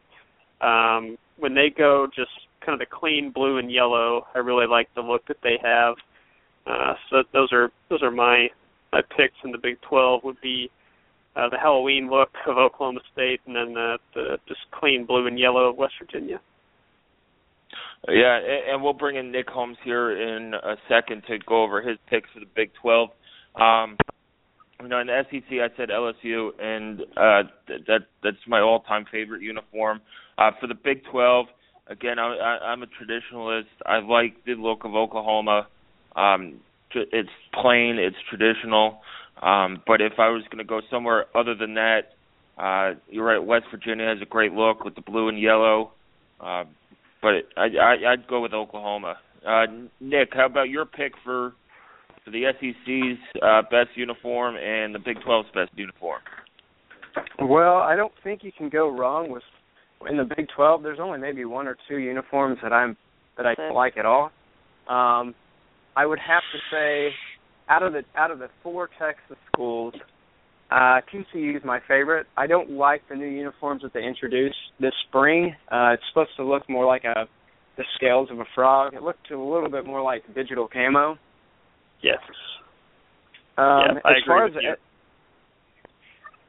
um, 0.66 1.18
when 1.40 1.56
they 1.56 1.70
go 1.76 2.08
just 2.14 2.32
kind 2.66 2.74
of 2.74 2.80
the 2.80 2.94
clean 2.94 3.32
blue 3.32 3.58
and 3.58 3.72
yellow, 3.72 4.28
I 4.36 4.40
really 4.40 4.68
like 4.68 4.90
the 4.96 5.02
look 5.02 5.26
that 5.28 5.38
they 5.44 5.58
have. 5.64 5.96
Uh, 6.68 6.94
so 7.10 7.24
those 7.34 7.52
are 7.52 7.72
those 7.90 8.04
are 8.04 8.12
my 8.12 8.48
my 8.92 9.02
picks 9.02 9.36
in 9.44 9.52
the 9.52 9.58
Big 9.58 9.80
12 9.82 10.24
would 10.24 10.40
be 10.42 10.70
uh, 11.36 11.50
the 11.50 11.58
Halloween 11.58 12.10
look 12.10 12.30
of 12.48 12.58
Oklahoma 12.58 13.02
State, 13.14 13.40
and 13.46 13.56
then 13.56 13.74
the, 13.74 13.98
the 14.14 14.38
just 14.48 14.62
clean 14.72 15.06
blue 15.06 15.28
and 15.28 15.38
yellow 15.38 15.70
of 15.70 15.78
West 15.78 15.94
Virginia. 16.00 16.40
Yeah, 18.08 18.40
and 18.72 18.82
we'll 18.82 18.94
bring 18.94 19.18
in 19.18 19.32
Nick 19.32 19.50
Holmes 19.50 19.78
here 19.84 20.12
in 20.12 20.54
a 20.54 20.76
second 20.88 21.24
to 21.28 21.38
go 21.40 21.64
over 21.64 21.82
his 21.82 21.98
picks 22.10 22.30
for 22.34 22.40
the 22.40 22.46
Big 22.56 22.72
12. 22.82 23.10
Um, 23.56 23.98
you 24.82 24.88
know, 24.88 25.00
in 25.00 25.08
the 25.08 25.22
SEC, 25.30 25.44
I 25.52 25.76
said 25.76 25.90
LSU, 25.90 26.52
and 26.60 27.02
uh, 27.02 27.50
that 27.68 28.06
that's 28.24 28.38
my 28.48 28.62
all-time 28.62 29.06
favorite 29.12 29.42
uniform. 29.42 30.00
Uh, 30.40 30.52
for 30.60 30.68
the 30.68 30.76
Big 30.76 31.04
12, 31.12 31.48
again, 31.88 32.18
I, 32.18 32.36
I, 32.36 32.68
I'm 32.68 32.82
a 32.82 32.86
traditionalist. 32.86 33.66
I 33.86 34.00
like 34.00 34.46
the 34.46 34.54
look 34.54 34.86
of 34.86 34.96
Oklahoma. 34.96 35.68
Um, 36.16 36.62
it's 36.94 37.30
plain, 37.54 37.98
it's 38.00 38.16
traditional. 38.30 39.02
Um, 39.42 39.84
but 39.86 40.00
if 40.00 40.14
I 40.18 40.30
was 40.30 40.44
going 40.50 40.60
to 40.60 40.64
go 40.64 40.80
somewhere 40.90 41.26
other 41.36 41.56
than 41.56 41.74
that, 41.74 42.14
uh, 42.58 42.98
you're 43.10 43.26
right. 43.26 43.44
West 43.44 43.66
Virginia 43.70 44.06
has 44.06 44.20
a 44.22 44.26
great 44.26 44.54
look 44.54 44.86
with 44.86 44.96
the 44.96 45.02
blue 45.02 45.28
and 45.28 45.40
yellow. 45.40 45.92
Uh, 46.40 46.64
but 47.22 47.34
I, 47.58 47.68
I 47.82 48.12
I'd 48.14 48.28
go 48.28 48.42
with 48.42 48.54
Oklahoma. 48.54 49.16
Uh, 49.46 49.66
Nick, 50.00 50.30
how 50.34 50.46
about 50.46 50.70
your 50.70 50.86
pick 50.86 51.14
for 51.24 51.54
for 52.24 52.32
the 52.32 52.44
SEC's 52.60 53.42
uh, 53.42 53.62
best 53.64 53.90
uniform 53.96 54.56
and 54.56 54.94
the 54.94 55.00
Big 55.00 55.18
12's 55.18 55.50
best 55.54 55.72
uniform? 55.76 56.22
Well, 57.42 57.78
I 57.78 57.96
don't 57.96 58.14
think 58.24 58.44
you 58.44 58.52
can 58.52 58.70
go 58.70 58.90
wrong 58.90 59.30
with 59.30 59.44
in 60.08 60.18
the 60.18 60.24
Big 60.24 60.48
12. 60.56 60.84
There's 60.84 61.00
only 61.00 61.20
maybe 61.20 61.46
one 61.46 61.68
or 61.68 61.78
two 61.88 61.98
uniforms 61.98 62.58
that 62.64 62.72
I'm 62.72 62.96
that 63.38 63.46
I 63.46 63.56
don't 63.56 63.74
like 63.74 63.98
at 63.98 64.06
all. 64.06 64.32
Um, 64.88 65.34
I 65.96 66.06
would 66.06 66.20
have 66.20 66.44
to 66.54 66.60
say, 66.72 67.10
out 67.70 67.84
of 67.84 67.94
the 67.94 68.04
out 68.16 68.32
of 68.32 68.40
the 68.40 68.50
four 68.64 68.90
Texas 69.00 69.38
schools, 69.52 69.94
uh, 70.72 71.02
TCU 71.14 71.56
is 71.56 71.64
my 71.64 71.80
favorite. 71.88 72.28
I 72.38 72.48
don't 72.48 72.72
like 72.72 73.02
the 73.10 73.16
new 73.16 73.28
uniforms 73.28 73.82
that 73.82 73.94
they 73.94 74.04
introduced 74.04 74.58
this 74.80 74.94
spring. 75.08 75.56
Uh, 75.72 75.94
it's 75.94 76.04
supposed 76.10 76.32
to 76.38 76.44
look 76.44 76.70
more 76.70 76.86
like 76.86 77.04
a 77.04 77.28
the 77.78 77.84
scales 77.96 78.30
of 78.30 78.40
a 78.40 78.46
frog. 78.54 78.94
It 78.94 79.02
looked 79.02 79.32
a 79.32 79.40
little 79.40 79.70
bit 79.70 79.86
more 79.86 80.02
like 80.02 80.24
digital 80.36 80.68
camo. 80.68 81.18
Yes. 82.02 82.18
Um, 83.58 83.66
yeah, 83.66 84.00
I 84.06 84.12
as 84.12 84.18
agree 84.22 84.24
far 84.28 84.44
with 84.46 84.58
as 84.58 84.64
you. 84.64 84.72
It, 84.72 84.80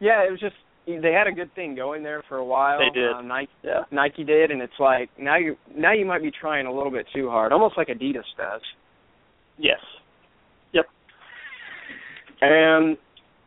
yeah, 0.00 0.26
it 0.26 0.30
was 0.30 0.40
just 0.40 0.56
they 0.86 1.12
had 1.12 1.26
a 1.26 1.32
good 1.32 1.54
thing 1.54 1.74
going 1.74 2.02
there 2.02 2.22
for 2.28 2.38
a 2.38 2.44
while. 2.44 2.78
They 2.78 2.98
did. 2.98 3.12
Um, 3.12 3.28
Nike, 3.28 3.50
yeah. 3.62 3.82
Nike 3.90 4.24
did, 4.24 4.50
and 4.50 4.60
it's 4.60 4.72
like 4.78 5.10
now 5.18 5.36
you 5.36 5.56
now 5.74 5.92
you 5.92 6.04
might 6.04 6.22
be 6.22 6.30
trying 6.30 6.66
a 6.66 6.72
little 6.72 6.90
bit 6.90 7.06
too 7.14 7.28
hard, 7.28 7.52
almost 7.52 7.76
like 7.76 7.88
Adidas 7.88 8.24
does. 8.36 8.60
Yes. 9.58 9.80
Yep. 10.72 10.86
And 12.40 12.96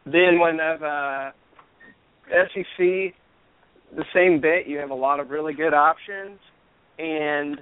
then 0.06 0.40
when 0.40 0.60
I've 0.60 0.84
uh, 0.84 1.32
SEC, 2.30 3.14
the 3.96 4.06
same 4.14 4.42
bit. 4.42 4.68
You 4.68 4.78
have 4.80 4.90
a 4.90 4.96
lot 4.96 5.20
of 5.20 5.30
really 5.30 5.54
good 5.54 5.74
options, 5.74 6.40
and 6.98 7.60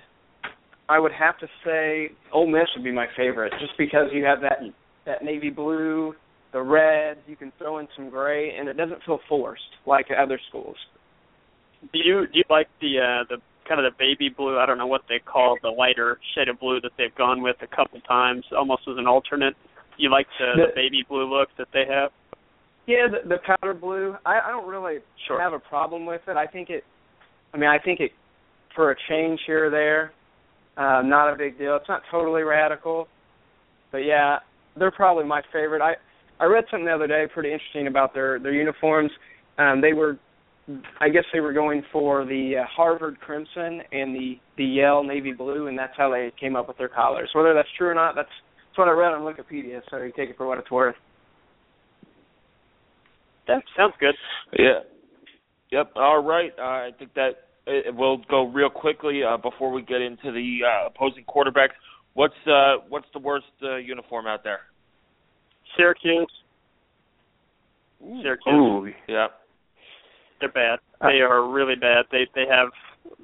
I 0.90 1.00
would 1.00 1.12
have 1.12 1.38
to 1.40 1.48
say 1.66 2.10
Ole 2.34 2.48
Miss 2.48 2.68
would 2.76 2.84
be 2.84 2.92
my 2.92 3.08
favorite, 3.18 3.54
just 3.60 3.74
because 3.78 4.08
you 4.14 4.24
have 4.26 4.42
that 4.42 4.60
that 5.06 5.24
navy 5.24 5.50
blue, 5.50 6.14
the 6.54 6.62
red. 6.62 7.18
You 7.28 7.36
can 7.36 7.52
throw 7.58 7.80
in 7.80 7.88
some 7.96 8.10
gray, 8.10 8.56
and 8.58 8.68
it 8.68 8.78
doesn't 8.78 9.04
feel 9.06 9.20
forced 9.28 9.62
like 9.86 10.08
other 10.18 10.40
schools. 10.50 10.76
Do 11.94 12.00
you 12.00 12.28
do 12.28 12.40
you 12.40 12.44
like 12.50 12.68
the 12.80 13.00
uh, 13.00 13.24
the 13.30 13.38
kind 13.68 13.84
of 13.84 13.92
the 13.92 13.98
baby 13.98 14.30
blue? 14.36 14.58
I 14.58 14.66
don't 14.66 14.78
know 14.78 14.88
what 14.88 15.02
they 15.10 15.20
call 15.20 15.58
the 15.62 15.70
lighter 15.70 16.20
shade 16.36 16.50
of 16.50 16.60
blue 16.60 16.80
that 16.82 16.92
they've 16.98 17.16
gone 17.16 17.42
with 17.42 17.56
a 17.62 17.76
couple 17.76 18.00
times, 18.02 18.46
almost 18.56 18.84
as 18.88 18.96
an 18.98 19.08
alternate. 19.08 19.56
You 19.98 20.10
like 20.10 20.28
the, 20.40 20.54
the, 20.56 20.68
the 20.68 20.76
baby 20.76 21.06
blue 21.08 21.30
look 21.30 21.50
that 21.58 21.68
they 21.74 21.84
have? 21.90 22.12
Yeah, 22.88 23.08
the, 23.10 23.28
the 23.28 23.38
powder 23.46 23.74
blue. 23.74 24.16
I, 24.26 24.40
I 24.46 24.50
don't 24.50 24.68
really 24.68 25.00
sure. 25.28 25.40
have 25.40 25.54
a 25.54 25.60
problem 25.60 26.06
with 26.06 26.22
it. 26.28 26.38
I 26.38 26.48
think 26.48 26.70
it. 26.70 26.84
I 27.54 27.58
mean, 27.58 27.70
I 27.70 27.78
think 27.80 28.00
it 28.00 28.12
for 28.76 28.92
a 28.92 28.96
change 29.10 29.40
here 29.46 29.68
or 29.68 29.70
there, 29.70 30.14
uh, 30.78 31.02
not 31.02 31.34
a 31.34 31.36
big 31.38 31.58
deal. 31.58 31.76
It's 31.76 31.90
not 31.90 32.02
totally 32.10 32.44
radical, 32.44 33.08
but 33.92 34.00
yeah, 34.00 34.38
they're 34.78 34.92
probably 34.92 35.26
my 35.26 35.42
favorite. 35.52 35.82
I 35.82 35.96
I 36.42 36.46
read 36.46 36.66
something 36.72 36.86
the 36.86 36.96
other 36.96 37.08
day 37.08 37.26
pretty 37.32 37.54
interesting 37.54 37.88
about 37.88 38.14
their 38.14 38.40
their 38.40 38.54
uniforms. 38.54 39.12
Um, 39.60 39.80
they 39.80 39.94
were, 39.94 40.18
I 41.00 41.10
guess 41.10 41.24
they 41.32 41.40
were 41.40 41.54
going 41.54 41.84
for 41.92 42.26
the 42.26 42.56
uh, 42.62 42.66
Harvard 42.76 43.20
crimson 43.20 43.82
and 43.92 44.16
the 44.16 44.40
the 44.58 44.66
Yale 44.66 45.04
navy 45.04 45.34
blue, 45.34 45.68
and 45.68 45.78
that's 45.78 45.94
how 45.96 46.10
they 46.10 46.32
came 46.40 46.56
up 46.56 46.68
with 46.68 46.78
their 46.78 46.90
collars. 46.90 47.30
Whether 47.36 47.54
that's 47.54 47.70
true 47.78 47.90
or 47.90 47.94
not, 47.94 48.16
that's 48.16 48.30
that's 48.68 48.78
what 48.78 48.88
I 48.88 48.92
read 48.92 49.14
on 49.14 49.22
Wikipedia. 49.22 49.82
So 49.92 49.98
you 49.98 50.12
take 50.18 50.32
it 50.32 50.38
for 50.38 50.48
what 50.48 50.58
it's 50.58 50.72
worth. 50.72 50.96
That 53.48 53.62
sounds 53.78 53.94
good. 54.00 54.16
Yeah. 54.58 54.80
Yep. 55.72 55.92
All 55.96 56.24
right. 56.24 56.52
Uh, 56.58 56.62
I 56.62 56.90
think 56.98 57.14
that 57.14 57.32
it 57.68 57.96
will 57.96 58.18
go 58.30 58.48
real 58.48 58.70
quickly 58.70 59.22
uh, 59.24 59.38
before 59.38 59.72
we 59.72 59.82
get 59.84 60.02
into 60.02 60.32
the 60.32 60.60
uh, 60.66 60.88
opposing 60.88 61.24
quarterbacks. 61.26 61.76
What's 62.14 62.34
uh, 62.48 62.84
what's 62.90 63.08
the 63.14 63.20
worst 63.20 63.46
uh, 63.64 63.76
uniform 63.76 64.26
out 64.26 64.44
there? 64.44 64.60
Syracuse. 65.78 66.32
Syracuse. 68.22 68.54
Ooh, 68.54 68.88
yeah. 69.08 69.28
They're 70.40 70.52
bad. 70.52 70.80
They 71.02 71.22
are 71.22 71.48
really 71.50 71.76
bad. 71.76 72.06
They 72.12 72.28
they 72.34 72.46
have 72.50 72.70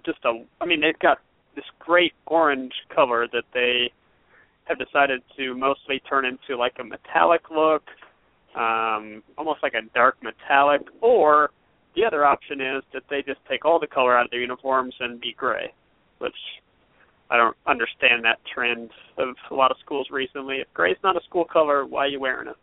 just 0.06 0.20
a. 0.26 0.44
I 0.62 0.66
mean, 0.66 0.82
they've 0.82 1.00
got 1.00 1.18
this 1.56 1.66
great 1.80 2.14
orange 2.28 2.74
color 2.94 3.28
that 3.34 3.44
they 3.54 3.92
have 4.66 4.78
decided 4.78 5.22
to 5.38 5.56
mostly 5.56 6.00
turn 6.08 6.26
into 6.26 6.58
like 6.58 6.76
a 6.80 6.84
metallic 6.84 7.50
look 7.50 7.84
um, 8.58 9.22
almost 9.38 9.60
like 9.62 9.74
a 9.74 9.82
dark 9.94 10.18
metallic, 10.24 10.82
or 11.02 11.52
the 11.96 12.04
other 12.04 12.26
option 12.26 12.60
is 12.60 12.84
that 12.94 13.04
they 13.10 13.22
just 13.22 13.40
take 13.50 13.66
all 13.66 13.80
the 13.80 13.88
color 13.88 14.18
out 14.18 14.26
of 14.26 14.32
their 14.32 14.42
uniforms 14.42 14.96
and 15.00 15.22
be 15.22 15.34
gray, 15.38 15.72
which 16.18 16.36
I 17.30 17.38
don't 17.38 17.58
understand 17.68 18.24
that 18.24 18.38
trend 18.54 18.90
of 19.18 19.30
a 19.52 19.54
lot 19.54 19.72
of 19.72 19.78
schools 19.84 20.08
recently. 20.12 20.58
If 20.58 20.68
gray's 20.74 20.98
not 21.04 21.16
a 21.18 21.22
school 21.28 21.46
color, 21.46 21.86
why 21.86 22.06
are 22.06 22.08
you 22.08 22.20
wearing 22.20 22.48
it? 22.48 22.56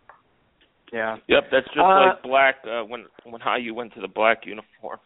Yeah. 0.93 1.17
Yep, 1.29 1.45
that's 1.51 1.67
just 1.67 1.79
uh, 1.79 2.07
like 2.07 2.23
black 2.23 2.55
uh, 2.65 2.83
when 2.85 3.05
when 3.25 3.41
how 3.41 3.57
you 3.57 3.75
went 3.75 3.95
to 3.95 4.01
the 4.01 4.09
black 4.09 4.43
uniforms. 4.47 5.03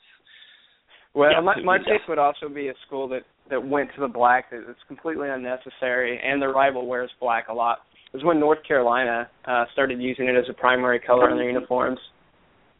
Well, 1.15 1.31
yeah, 1.33 1.41
my 1.41 1.61
my 1.63 1.79
pick 1.79 2.07
would 2.09 2.19
also 2.19 2.49
be 2.49 2.69
a 2.69 2.75
school 2.87 3.09
that 3.09 3.23
that 3.51 3.67
went 3.67 3.91
to 3.95 4.01
the 4.03 4.09
black 4.09 4.51
that 4.51 4.65
it's 4.69 4.79
completely 4.87 5.29
unnecessary, 5.31 6.21
and 6.23 6.41
their 6.43 6.53
rival 6.53 6.87
wears 6.87 7.11
black 7.21 7.49
a 7.49 7.55
lot 7.55 7.79
It 8.13 8.17
was 8.19 8.25
when 8.25 8.39
North 8.39 8.59
Carolina 8.67 9.29
uh, 9.47 9.65
started 9.73 10.01
using 10.01 10.27
it 10.29 10.37
as 10.37 10.45
a 10.51 10.53
primary 10.53 11.01
color 11.01 11.31
in 11.31 11.37
their 11.37 11.47
uniforms. 11.49 11.99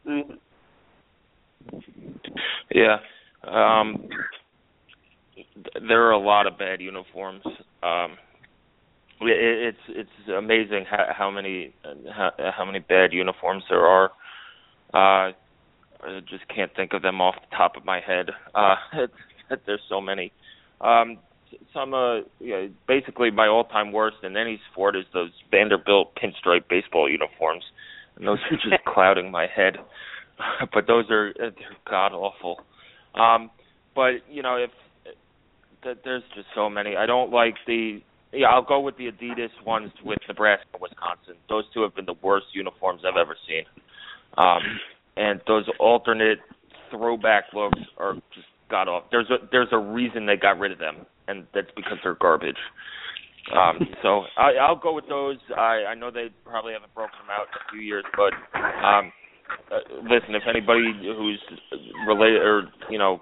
Mm-hmm. 0.07 0.35
Yeah. 2.75 2.99
Um 3.45 4.09
there 5.87 6.03
are 6.07 6.13
a 6.13 6.19
lot 6.19 6.47
of 6.47 6.59
bad 6.59 6.81
uniforms. 6.81 7.43
Um 7.83 8.17
it, 9.21 9.75
it's 9.75 9.79
it's 9.89 10.29
amazing 10.37 10.85
how, 10.89 11.07
how 11.17 11.31
many 11.31 11.75
how, 12.15 12.31
how 12.57 12.65
many 12.65 12.79
bad 12.79 13.13
uniforms 13.13 13.65
there 13.69 13.85
are. 13.85 14.11
Uh 14.95 15.33
I 16.01 16.21
just 16.29 16.47
can't 16.55 16.75
think 16.77 16.93
of 16.93 17.03
them 17.03 17.21
off 17.21 17.35
the 17.35 17.57
top 17.57 17.77
of 17.77 17.85
my 17.85 18.01
head. 18.01 18.31
Uh 18.55 18.77
there's 19.67 19.81
so 19.89 20.01
many. 20.01 20.33
Um 20.81 21.19
some 21.73 21.95
uh 21.95 22.21
yeah, 22.41 22.67
basically 22.87 23.31
my 23.31 23.49
all 23.49 23.65
time 23.65 23.93
worst 23.93 24.19
in 24.23 24.37
any 24.37 24.61
sport 24.71 24.97
is 24.97 25.05
those 25.13 25.31
Vanderbilt 25.51 26.15
pinstripe 26.17 26.69
baseball 26.69 27.11
uniforms. 27.11 27.65
And 28.17 28.27
those 28.27 28.39
are 28.51 28.57
just 28.57 28.85
clouding 28.87 29.31
my 29.31 29.47
head. 29.47 29.77
but 30.73 30.87
those 30.87 31.07
are 31.11 31.33
they're 31.37 31.53
god 31.89 32.13
awful. 32.13 32.61
Um 33.15 33.51
but 33.95 34.23
you 34.31 34.43
know 34.43 34.57
if 34.57 34.71
th- 35.83 35.99
there's 36.05 36.23
just 36.35 36.49
so 36.55 36.69
many. 36.69 36.97
I 36.97 37.07
don't 37.07 37.31
like 37.33 37.55
the 37.67 38.01
yeah, 38.33 38.49
I'll 38.49 38.65
go 38.65 38.81
with 38.81 38.97
the 38.99 39.11
Adidas 39.11 39.49
ones 39.65 39.91
with 40.05 40.19
Nebraska, 40.29 40.67
and 40.75 40.83
Wisconsin. 40.83 41.35
Those 41.49 41.65
two 41.73 41.81
have 41.81 41.95
been 41.95 42.05
the 42.05 42.17
worst 42.23 42.47
uniforms 42.53 43.03
I've 43.07 43.17
ever 43.17 43.37
seen. 43.47 43.65
Um 44.37 44.63
and 45.17 45.41
those 45.47 45.65
alternate 45.81 46.39
throwback 46.91 47.45
looks 47.55 47.81
are 47.97 48.15
just 48.35 48.47
god 48.71 48.89
off. 48.89 49.05
There's 49.11 49.31
a 49.31 49.47
there's 49.51 49.69
a 49.73 49.79
reason 49.79 50.27
they 50.27 50.37
got 50.37 50.59
rid 50.59 50.73
of 50.73 50.79
them 50.79 51.07
and 51.29 51.47
that's 51.55 51.71
because 51.77 51.99
they're 52.03 52.15
garbage. 52.15 52.57
Um, 53.53 53.79
so 54.03 54.25
I, 54.37 54.53
I'll 54.61 54.77
go 54.77 54.93
with 54.93 55.09
those. 55.09 55.39
I, 55.57 55.85
I 55.89 55.95
know 55.95 56.11
they 56.11 56.29
probably 56.45 56.73
haven't 56.75 56.95
broken 56.95 57.17
them 57.21 57.31
out 57.31 57.47
in 57.49 57.55
a 57.57 57.65
few 57.73 57.81
years, 57.81 58.05
but 58.17 58.33
um, 58.85 59.13
uh, 59.73 59.81
listen, 60.03 60.35
if 60.35 60.43
anybody 60.49 60.93
who's 61.01 61.43
related 62.07 62.43
or 62.43 62.69
you 62.91 62.99
know 62.99 63.19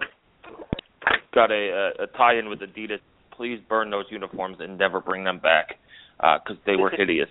got 1.37 1.53
a, 1.53 1.93
a, 2.01 2.05
a 2.05 2.07
tie-in 2.17 2.49
with 2.49 2.61
Adidas, 2.61 2.99
please 3.37 3.61
burn 3.69 3.91
those 3.91 4.07
uniforms 4.11 4.57
and 4.59 4.77
never 4.79 5.01
bring 5.01 5.23
them 5.23 5.39
back 5.39 5.77
because 6.17 6.57
uh, 6.57 6.65
they 6.67 6.75
were 6.75 6.91
hideous. 6.97 7.29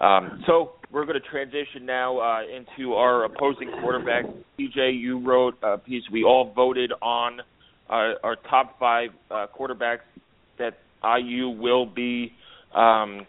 Um, 0.00 0.42
so 0.46 0.72
we're 0.90 1.04
going 1.04 1.20
to 1.20 1.28
transition 1.28 1.84
now 1.84 2.18
uh, 2.18 2.40
into 2.42 2.94
our 2.94 3.24
opposing 3.24 3.70
quarterback. 3.80 4.24
CJ, 4.58 4.98
you 4.98 5.20
wrote 5.24 5.54
a 5.62 5.78
piece. 5.78 6.02
We 6.10 6.24
all 6.24 6.52
voted 6.54 6.92
on 7.02 7.40
our, 7.88 8.14
our 8.24 8.36
top 8.48 8.78
five 8.78 9.10
uh, 9.30 9.46
quarterbacks 9.56 10.06
that 10.58 10.78
IU 11.04 11.50
will 11.50 11.86
be 11.86 12.32
um, 12.74 13.26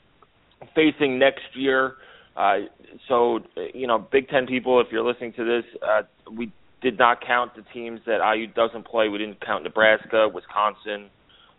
facing 0.74 1.20
next 1.20 1.44
year. 1.54 1.96
Uh, 2.38 2.60
so, 3.08 3.40
you 3.74 3.88
know, 3.88 4.08
Big 4.12 4.30
Ten 4.30 4.46
people, 4.46 4.80
if 4.80 4.88
you're 4.92 5.06
listening 5.06 5.34
to 5.34 5.44
this, 5.44 5.64
uh, 5.82 6.02
we 6.32 6.52
did 6.82 6.98
not 6.98 7.26
count 7.26 7.56
the 7.56 7.64
teams 7.74 8.00
that 8.06 8.20
IU 8.36 8.48
doesn't 8.48 8.86
play. 8.86 9.10
We 9.10 9.18
didn't 9.18 9.44
count 9.46 9.64
Nebraska, 9.64 10.28
Wisconsin, 10.34 11.10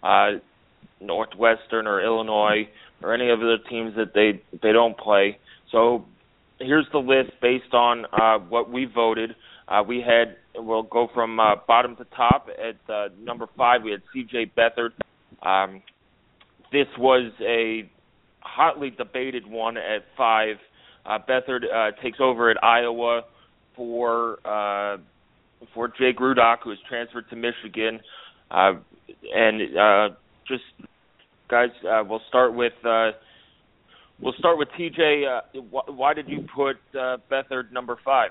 uh, 0.03 0.33
Northwestern, 1.01 1.87
or 1.87 2.03
Illinois, 2.03 2.69
or 3.03 3.13
any 3.15 3.31
of 3.31 3.41
the 3.41 3.57
teams 3.69 3.95
that 3.97 4.15
they 4.15 4.43
they 4.63 4.73
don't 4.73 4.97
play. 4.97 5.39
So, 5.73 6.05
here's 6.59 6.87
the 6.93 6.99
list 6.99 7.33
based 7.43 7.75
on 7.75 8.07
uh, 8.13 8.39
what 8.39 8.71
we 8.71 8.85
voted. 8.87 9.35
Uh, 9.69 9.83
we 9.87 10.01
had 10.01 10.37
we'll 10.55 10.85
go 10.85 11.09
from 11.13 11.41
uh, 11.41 11.57
bottom 11.67 11.97
to 11.97 12.05
top. 12.17 12.49
At 12.59 12.93
uh, 12.93 13.09
number 13.21 13.47
five, 13.57 13.83
we 13.83 13.91
had 13.91 14.03
C.J. 14.13 14.53
Beathard. 14.57 14.91
Um, 15.43 15.83
this 16.73 16.87
was 16.99 17.33
a 17.41 17.91
hotly 18.41 18.91
debated 18.91 19.47
one 19.47 19.77
at 19.77 20.05
five. 20.17 20.57
Uh, 21.05 21.19
Beathard 21.29 21.63
uh, 21.65 22.01
takes 22.03 22.19
over 22.21 22.51
at 22.51 22.63
Iowa 22.63 23.23
for 23.77 24.39
uh, 24.45 24.97
for 25.75 25.89
Jake 25.89 26.19
Rudock, 26.19 26.59
who 26.65 26.71
has 26.71 26.79
transferred 26.89 27.29
to 27.31 27.37
Michigan. 27.37 28.01
Uh, 28.51 28.75
and 29.33 29.77
uh, 29.77 30.09
just 30.49 30.65
guys, 31.49 31.71
uh, 31.89 32.03
we'll 32.09 32.23
start 32.29 32.55
with 32.55 32.73
uh, 32.85 33.11
we'll 34.21 34.35
start 34.39 34.59
with 34.59 34.69
TJ. 34.79 35.27
Uh, 35.27 35.61
wh- 35.61 35.97
why 35.97 36.15
did 36.15 36.29
you 36.29 36.47
put 36.55 36.77
uh, 36.99 37.19
Beathard 37.31 37.73
number 37.73 37.99
five? 38.05 38.31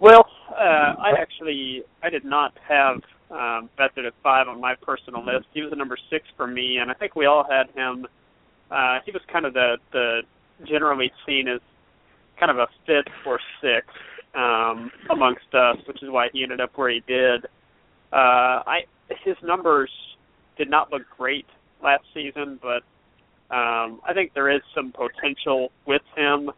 Well, 0.00 0.26
uh, 0.50 0.94
I 0.98 1.12
actually 1.18 1.82
I 2.02 2.10
did 2.10 2.24
not 2.24 2.52
have 2.68 2.96
um, 3.30 3.70
Beathard 3.78 4.06
at 4.06 4.14
five 4.22 4.48
on 4.48 4.60
my 4.60 4.74
personal 4.82 5.24
list. 5.24 5.46
He 5.54 5.62
was 5.62 5.70
the 5.70 5.76
number 5.76 5.96
six 6.10 6.24
for 6.36 6.46
me, 6.46 6.78
and 6.78 6.90
I 6.90 6.94
think 6.94 7.16
we 7.16 7.26
all 7.26 7.44
had 7.48 7.70
him. 7.74 8.06
Uh, 8.70 8.98
he 9.04 9.12
was 9.12 9.22
kind 9.32 9.46
of 9.46 9.54
the 9.54 9.76
the 9.92 10.20
generally 10.66 11.12
seen 11.26 11.48
as 11.48 11.60
kind 12.38 12.50
of 12.50 12.58
a 12.58 12.66
fifth 12.86 13.12
or 13.26 13.40
sixth 13.60 13.96
um, 14.34 14.90
amongst 15.10 15.52
us, 15.54 15.76
which 15.86 16.02
is 16.02 16.10
why 16.10 16.28
he 16.32 16.42
ended 16.42 16.60
up 16.60 16.70
where 16.76 16.90
he 16.90 17.02
did. 17.06 17.46
Uh, 18.12 18.62
I 18.66 18.80
his 19.24 19.36
numbers 19.42 19.90
did 20.58 20.68
not 20.68 20.92
look 20.92 21.02
great 21.16 21.46
last 21.82 22.04
season, 22.14 22.58
but 22.60 22.82
um, 23.54 24.00
I 24.06 24.12
think 24.14 24.32
there 24.34 24.50
is 24.50 24.62
some 24.74 24.92
potential 24.92 25.70
with 25.86 26.02
him. 26.16 26.50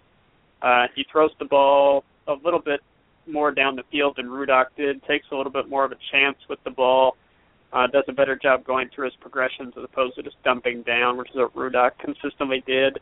Uh, 0.62 0.86
he 0.94 1.04
throws 1.10 1.30
the 1.38 1.44
ball 1.44 2.04
a 2.26 2.34
little 2.44 2.60
bit 2.60 2.80
more 3.26 3.52
down 3.52 3.76
the 3.76 3.82
field 3.92 4.14
than 4.16 4.26
Rudock 4.26 4.66
did. 4.76 5.02
Takes 5.04 5.26
a 5.30 5.36
little 5.36 5.52
bit 5.52 5.68
more 5.68 5.84
of 5.84 5.92
a 5.92 5.98
chance 6.10 6.36
with 6.48 6.58
the 6.64 6.70
ball. 6.70 7.16
Uh, 7.72 7.86
does 7.86 8.04
a 8.08 8.12
better 8.12 8.34
job 8.34 8.64
going 8.64 8.88
through 8.94 9.04
his 9.04 9.14
progressions 9.20 9.74
as 9.76 9.84
opposed 9.84 10.14
to 10.16 10.22
just 10.22 10.42
dumping 10.42 10.82
down, 10.82 11.18
which 11.18 11.28
is 11.30 11.36
what 11.36 11.54
Rudock 11.54 11.98
consistently 11.98 12.62
did. 12.66 12.98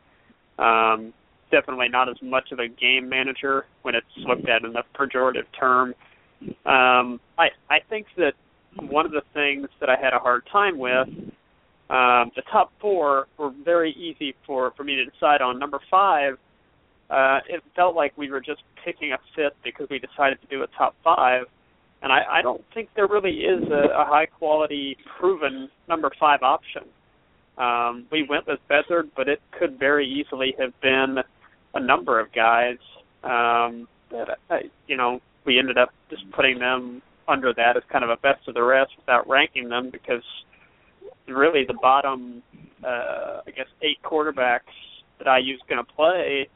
Um, 0.58 1.12
definitely 1.50 1.88
not 1.88 2.08
as 2.08 2.16
much 2.22 2.52
of 2.52 2.58
a 2.58 2.68
game 2.68 3.08
manager 3.08 3.66
when 3.82 3.94
it's 3.94 4.06
looked 4.16 4.48
at 4.48 4.64
in 4.64 4.72
the 4.72 4.82
pejorative 4.98 5.46
term. 5.58 5.94
Um, 6.64 7.20
I 7.38 7.48
I 7.70 7.78
think 7.88 8.06
that 8.16 8.34
one 8.78 9.06
of 9.06 9.12
the 9.12 9.22
things 9.32 9.68
that 9.80 9.88
I 9.88 9.96
had 10.00 10.12
a 10.12 10.18
hard 10.18 10.42
time 10.52 10.78
with, 10.78 11.08
um, 11.88 12.30
the 12.36 12.42
top 12.52 12.72
four 12.80 13.26
were 13.38 13.50
very 13.64 13.92
easy 13.92 14.34
for 14.46 14.72
for 14.76 14.84
me 14.84 14.96
to 14.96 15.04
decide 15.04 15.40
on. 15.40 15.58
Number 15.58 15.80
five, 15.90 16.34
uh, 17.10 17.40
it 17.48 17.62
felt 17.74 17.94
like 17.94 18.12
we 18.16 18.30
were 18.30 18.40
just 18.40 18.62
picking 18.84 19.12
a 19.12 19.18
fifth 19.34 19.56
because 19.64 19.86
we 19.90 19.98
decided 19.98 20.40
to 20.42 20.46
do 20.48 20.62
a 20.62 20.66
top 20.76 20.94
five, 21.02 21.44
and 22.02 22.12
I, 22.12 22.22
I 22.30 22.42
don't 22.42 22.62
think 22.74 22.90
there 22.96 23.06
really 23.06 23.38
is 23.38 23.62
a, 23.70 24.00
a 24.00 24.04
high 24.04 24.26
quality 24.26 24.96
proven 25.18 25.70
number 25.88 26.10
five 26.18 26.42
option. 26.42 26.82
Um, 27.56 28.06
we 28.12 28.26
went 28.28 28.46
with 28.46 28.58
Beathard, 28.70 29.10
but 29.16 29.28
it 29.28 29.40
could 29.58 29.78
very 29.78 30.06
easily 30.06 30.54
have 30.58 30.78
been 30.82 31.18
a 31.76 31.80
number 31.80 32.18
of 32.20 32.32
guys 32.32 32.78
um, 33.22 33.88
that 34.10 34.38
uh, 34.50 34.56
you 34.86 34.96
know 34.96 35.20
we 35.44 35.58
ended 35.58 35.78
up 35.78 35.90
just 36.10 36.28
putting 36.32 36.58
them 36.58 37.02
under 37.28 37.52
that 37.54 37.76
as 37.76 37.82
kind 37.90 38.04
of 38.04 38.10
a 38.10 38.16
best 38.16 38.46
of 38.48 38.54
the 38.54 38.62
rest 38.62 38.92
without 38.96 39.28
ranking 39.28 39.68
them 39.68 39.90
because 39.90 40.22
really 41.28 41.64
the 41.66 41.74
bottom 41.74 42.42
uh, 42.84 43.40
I 43.46 43.50
guess 43.54 43.66
eight 43.82 43.98
quarterbacks 44.02 44.60
that 45.18 45.26
I 45.26 45.38
IU's 45.38 45.60
going 45.68 45.84
to 45.84 45.92
play 45.92 46.48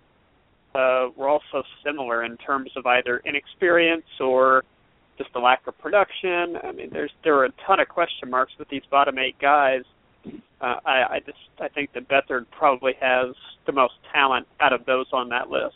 uh, 0.74 1.08
were 1.16 1.28
also 1.28 1.62
similar 1.84 2.24
in 2.24 2.36
terms 2.36 2.70
of 2.76 2.86
either 2.86 3.20
inexperience 3.24 4.06
or 4.20 4.64
just 5.18 5.32
the 5.32 5.38
lack 5.38 5.66
of 5.66 5.76
production. 5.78 6.56
I 6.62 6.72
mean, 6.72 6.90
there's 6.92 7.10
there 7.24 7.36
are 7.36 7.46
a 7.46 7.52
ton 7.66 7.80
of 7.80 7.88
question 7.88 8.30
marks 8.30 8.52
with 8.58 8.68
these 8.68 8.82
bottom 8.90 9.18
eight 9.18 9.36
guys. 9.40 9.82
Uh, 10.26 10.76
I, 10.84 11.04
I 11.10 11.18
just 11.24 11.38
I 11.58 11.68
think 11.68 11.90
that 11.94 12.08
Beathard 12.08 12.46
probably 12.56 12.92
has 13.00 13.34
the 13.66 13.72
most 13.72 13.94
talent 14.12 14.46
out 14.60 14.72
of 14.72 14.84
those 14.86 15.06
on 15.12 15.28
that 15.30 15.50
list. 15.50 15.74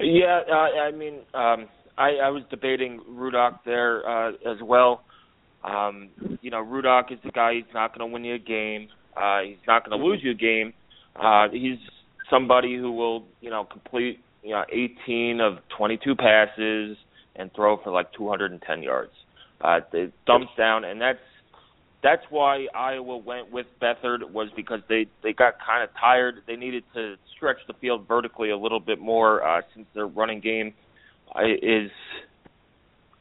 Yeah, 0.00 0.40
uh, 0.50 0.54
I 0.54 0.90
mean, 0.90 1.20
um, 1.34 1.68
I, 1.96 2.16
I 2.24 2.30
was 2.30 2.42
debating 2.50 3.00
Rudock 3.08 3.60
there 3.64 4.06
uh, 4.08 4.32
as 4.46 4.58
well. 4.62 5.04
Um, 5.62 6.10
you 6.42 6.50
know, 6.50 6.62
Rudock 6.62 7.12
is 7.12 7.18
the 7.24 7.30
guy. 7.30 7.54
He's 7.54 7.72
not 7.72 7.96
going 7.96 8.08
to 8.08 8.12
win 8.12 8.24
you 8.24 8.34
a 8.34 8.38
game. 8.38 8.88
Uh, 9.16 9.40
he's 9.46 9.56
not 9.66 9.88
going 9.88 9.98
to 9.98 10.04
lose 10.04 10.20
you 10.22 10.32
a 10.32 10.34
game. 10.34 10.74
Uh, 11.16 11.48
he's 11.50 11.78
somebody 12.28 12.76
who 12.76 12.92
will, 12.92 13.24
you 13.40 13.50
know, 13.50 13.64
complete 13.64 14.18
you 14.42 14.50
know 14.50 14.64
18 14.70 15.40
of 15.40 15.54
22 15.76 16.14
passes 16.16 16.96
and 17.36 17.50
throw 17.54 17.78
for 17.82 17.90
like 17.90 18.12
210 18.12 18.82
yards. 18.82 19.12
Uh, 19.60 19.80
the 19.92 20.12
thumbs 20.26 20.48
down, 20.58 20.84
and 20.84 21.00
that's 21.00 21.18
that's 22.04 22.22
why 22.28 22.66
Iowa 22.74 23.16
went 23.16 23.50
with 23.50 23.66
Beathard 23.80 24.30
was 24.30 24.48
because 24.54 24.80
they 24.90 25.06
they 25.22 25.32
got 25.32 25.54
kind 25.66 25.82
of 25.82 25.88
tired. 25.98 26.42
They 26.46 26.54
needed 26.54 26.84
to 26.94 27.14
stretch 27.34 27.56
the 27.66 27.72
field 27.80 28.06
vertically 28.06 28.50
a 28.50 28.58
little 28.58 28.78
bit 28.78 29.00
more 29.00 29.42
uh, 29.42 29.62
since 29.74 29.86
their 29.94 30.06
running 30.06 30.40
game 30.40 30.74
uh, 31.34 31.46
is 31.46 31.90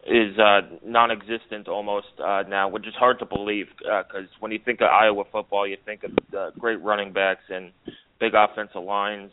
is 0.06 0.38
uh, 0.38 0.62
non-existent 0.86 1.70
almost 1.70 2.08
uh, 2.22 2.44
now, 2.50 2.68
which 2.68 2.86
is 2.86 2.94
hard 2.96 3.20
to 3.20 3.26
believe 3.26 3.68
because 3.78 4.26
uh, 4.26 4.38
when 4.42 4.52
you 4.52 4.60
think 4.60 4.82
of 4.82 4.90
Iowa 4.90 5.24
football, 5.32 5.66
you 5.66 5.78
think 5.86 6.04
of 6.04 6.12
the 6.30 6.52
great 6.60 6.82
running 6.82 7.14
backs 7.14 7.44
and 7.50 7.72
big 8.20 8.34
offensive 8.36 8.84
lines. 8.84 9.32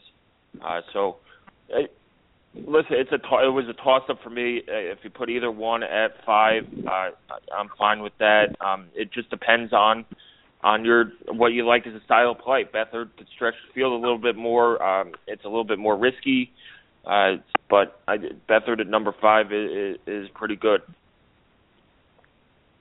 Uh, 0.65 0.81
so, 0.93 1.17
uh, 1.75 1.83
listen, 2.55 2.93
it's 2.93 3.13
a 3.13 3.17
it 3.17 3.53
was 3.53 3.67
a 3.69 3.83
toss-up 3.83 4.19
for 4.23 4.31
me. 4.31 4.63
Uh, 4.69 4.93
if 4.93 4.99
you 5.03 5.11
put 5.11 5.31
either 5.31 5.51
one 5.51 5.83
at 5.83 6.13
five, 6.25 6.65
uh, 6.87 7.11
I'm 7.57 7.69
fine 7.79 8.03
with 8.03 8.13
that. 8.19 8.57
Um, 8.61 8.87
it 8.95 9.13
just 9.13 9.31
depends 9.31 9.73
on 9.73 10.05
on 10.63 10.85
your 10.85 11.13
what 11.29 11.49
you 11.49 11.67
like 11.67 11.87
as 11.87 11.95
a 11.95 12.05
style 12.05 12.33
of 12.33 12.39
play. 12.39 12.65
Beathard 12.65 13.11
could 13.17 13.27
stretch 13.35 13.55
the 13.67 13.73
field 13.75 13.93
a 13.93 13.97
little 13.97 14.19
bit 14.19 14.37
more. 14.37 14.83
Um, 14.83 15.13
it's 15.27 15.45
a 15.45 15.49
little 15.49 15.65
bit 15.65 15.79
more 15.79 15.97
risky, 15.97 16.51
uh, 17.07 17.37
but 17.69 18.01
I, 18.09 18.17
Beathard 18.49 18.81
at 18.81 18.87
number 18.87 19.15
five 19.21 19.53
is, 19.53 19.97
is 20.07 20.29
pretty 20.35 20.57
good. 20.57 20.83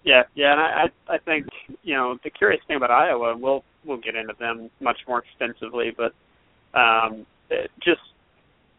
Yeah, 0.04 0.24
yeah, 0.34 0.54
and 0.54 0.62
I 0.62 1.14
I 1.14 1.18
think 1.20 1.48
you 1.84 1.94
know 1.94 2.18
the 2.24 2.30
curious 2.30 2.62
thing 2.68 2.78
about 2.78 2.92
Iowa, 2.92 3.38
we'll 3.38 3.64
we'll 3.86 3.98
get 3.98 4.16
into 4.16 4.34
them 4.40 4.70
much 4.80 4.98
more 5.08 5.24
extensively, 5.24 5.92
but 5.96 6.14
um, 6.78 7.26
just 7.82 8.02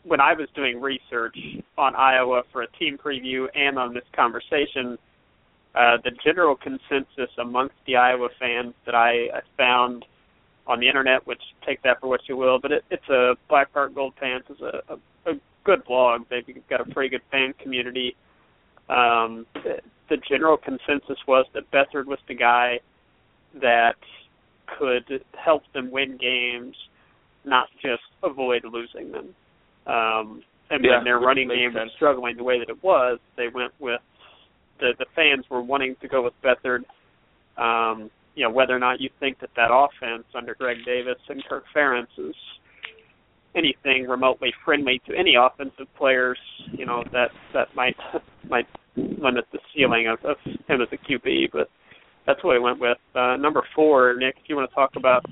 when 0.04 0.20
I 0.20 0.32
was 0.32 0.48
doing 0.54 0.80
research 0.80 1.36
on 1.76 1.94
Iowa 1.94 2.42
for 2.52 2.62
a 2.62 2.70
team 2.78 2.98
preview 2.98 3.46
and 3.54 3.78
on 3.78 3.94
this 3.94 4.04
conversation, 4.14 4.98
uh, 5.74 5.98
the 6.02 6.10
general 6.24 6.56
consensus 6.56 7.30
amongst 7.38 7.74
the 7.86 7.96
Iowa 7.96 8.28
fans 8.38 8.74
that 8.86 8.94
I, 8.94 9.28
I 9.32 9.40
found 9.56 10.04
on 10.66 10.80
the 10.80 10.86
internet, 10.86 11.26
which 11.26 11.42
take 11.66 11.82
that 11.82 12.00
for 12.00 12.08
what 12.08 12.20
you 12.28 12.36
will, 12.36 12.58
but 12.58 12.72
it, 12.72 12.84
it's 12.90 13.08
a 13.08 13.34
Black 13.48 13.72
Heart 13.72 13.94
Gold 13.94 14.14
Pants 14.16 14.48
is 14.50 14.60
a, 14.60 14.94
a, 14.94 15.32
a 15.32 15.34
good 15.64 15.84
blog. 15.84 16.22
They've 16.30 16.44
got 16.68 16.80
a 16.80 16.90
pretty 16.92 17.08
good 17.08 17.22
fan 17.30 17.54
community. 17.60 18.16
Um, 18.88 19.46
the, 19.54 19.80
the 20.08 20.16
general 20.28 20.56
consensus 20.56 21.18
was 21.28 21.46
that 21.54 21.70
Beathard 21.70 22.06
was 22.06 22.18
the 22.26 22.34
guy 22.34 22.80
that 23.60 23.96
could 24.78 25.24
help 25.36 25.62
them 25.72 25.90
win 25.90 26.16
games, 26.16 26.76
not 27.44 27.68
just 27.82 28.02
avoid 28.22 28.64
losing 28.64 29.12
them. 29.12 29.34
Um, 29.90 30.42
and 30.70 30.84
yeah, 30.84 30.96
when 30.96 31.04
their 31.04 31.18
running 31.18 31.48
game 31.48 31.72
sense. 31.72 31.86
was 31.86 31.92
struggling 31.96 32.36
the 32.36 32.44
way 32.44 32.58
that 32.58 32.68
it 32.68 32.82
was, 32.82 33.18
they 33.36 33.48
went 33.52 33.72
with 33.80 34.00
the 34.78 34.92
the 34.98 35.06
fans 35.16 35.44
were 35.50 35.62
wanting 35.62 35.96
to 36.00 36.08
go 36.08 36.22
with 36.22 36.34
Beathard. 36.44 36.84
Um, 37.58 38.10
you 38.34 38.44
know 38.44 38.50
whether 38.50 38.74
or 38.74 38.78
not 38.78 39.00
you 39.00 39.10
think 39.18 39.40
that 39.40 39.50
that 39.56 39.70
offense 39.72 40.24
under 40.34 40.54
Greg 40.54 40.78
Davis 40.86 41.18
and 41.28 41.42
Kirk 41.48 41.64
Ferentz 41.74 42.16
is 42.18 42.34
anything 43.56 44.06
remotely 44.06 44.52
friendly 44.64 45.00
to 45.08 45.16
any 45.16 45.34
offensive 45.34 45.92
players, 45.96 46.38
you 46.72 46.86
know 46.86 47.02
that 47.12 47.30
that 47.52 47.74
might 47.74 47.96
might 48.48 48.66
limit 48.96 49.44
the 49.52 49.58
ceiling 49.74 50.06
of, 50.08 50.18
of 50.24 50.36
him 50.44 50.80
as 50.80 50.88
a 50.92 50.96
QB. 50.96 51.50
But 51.52 51.68
that's 52.26 52.42
what 52.44 52.56
I 52.56 52.58
went 52.58 52.78
with. 52.80 52.98
Uh, 53.14 53.36
number 53.36 53.62
four, 53.74 54.14
Nick, 54.16 54.36
if 54.42 54.48
you 54.48 54.56
want 54.56 54.70
to 54.70 54.74
talk 54.74 54.90
about 54.96 55.24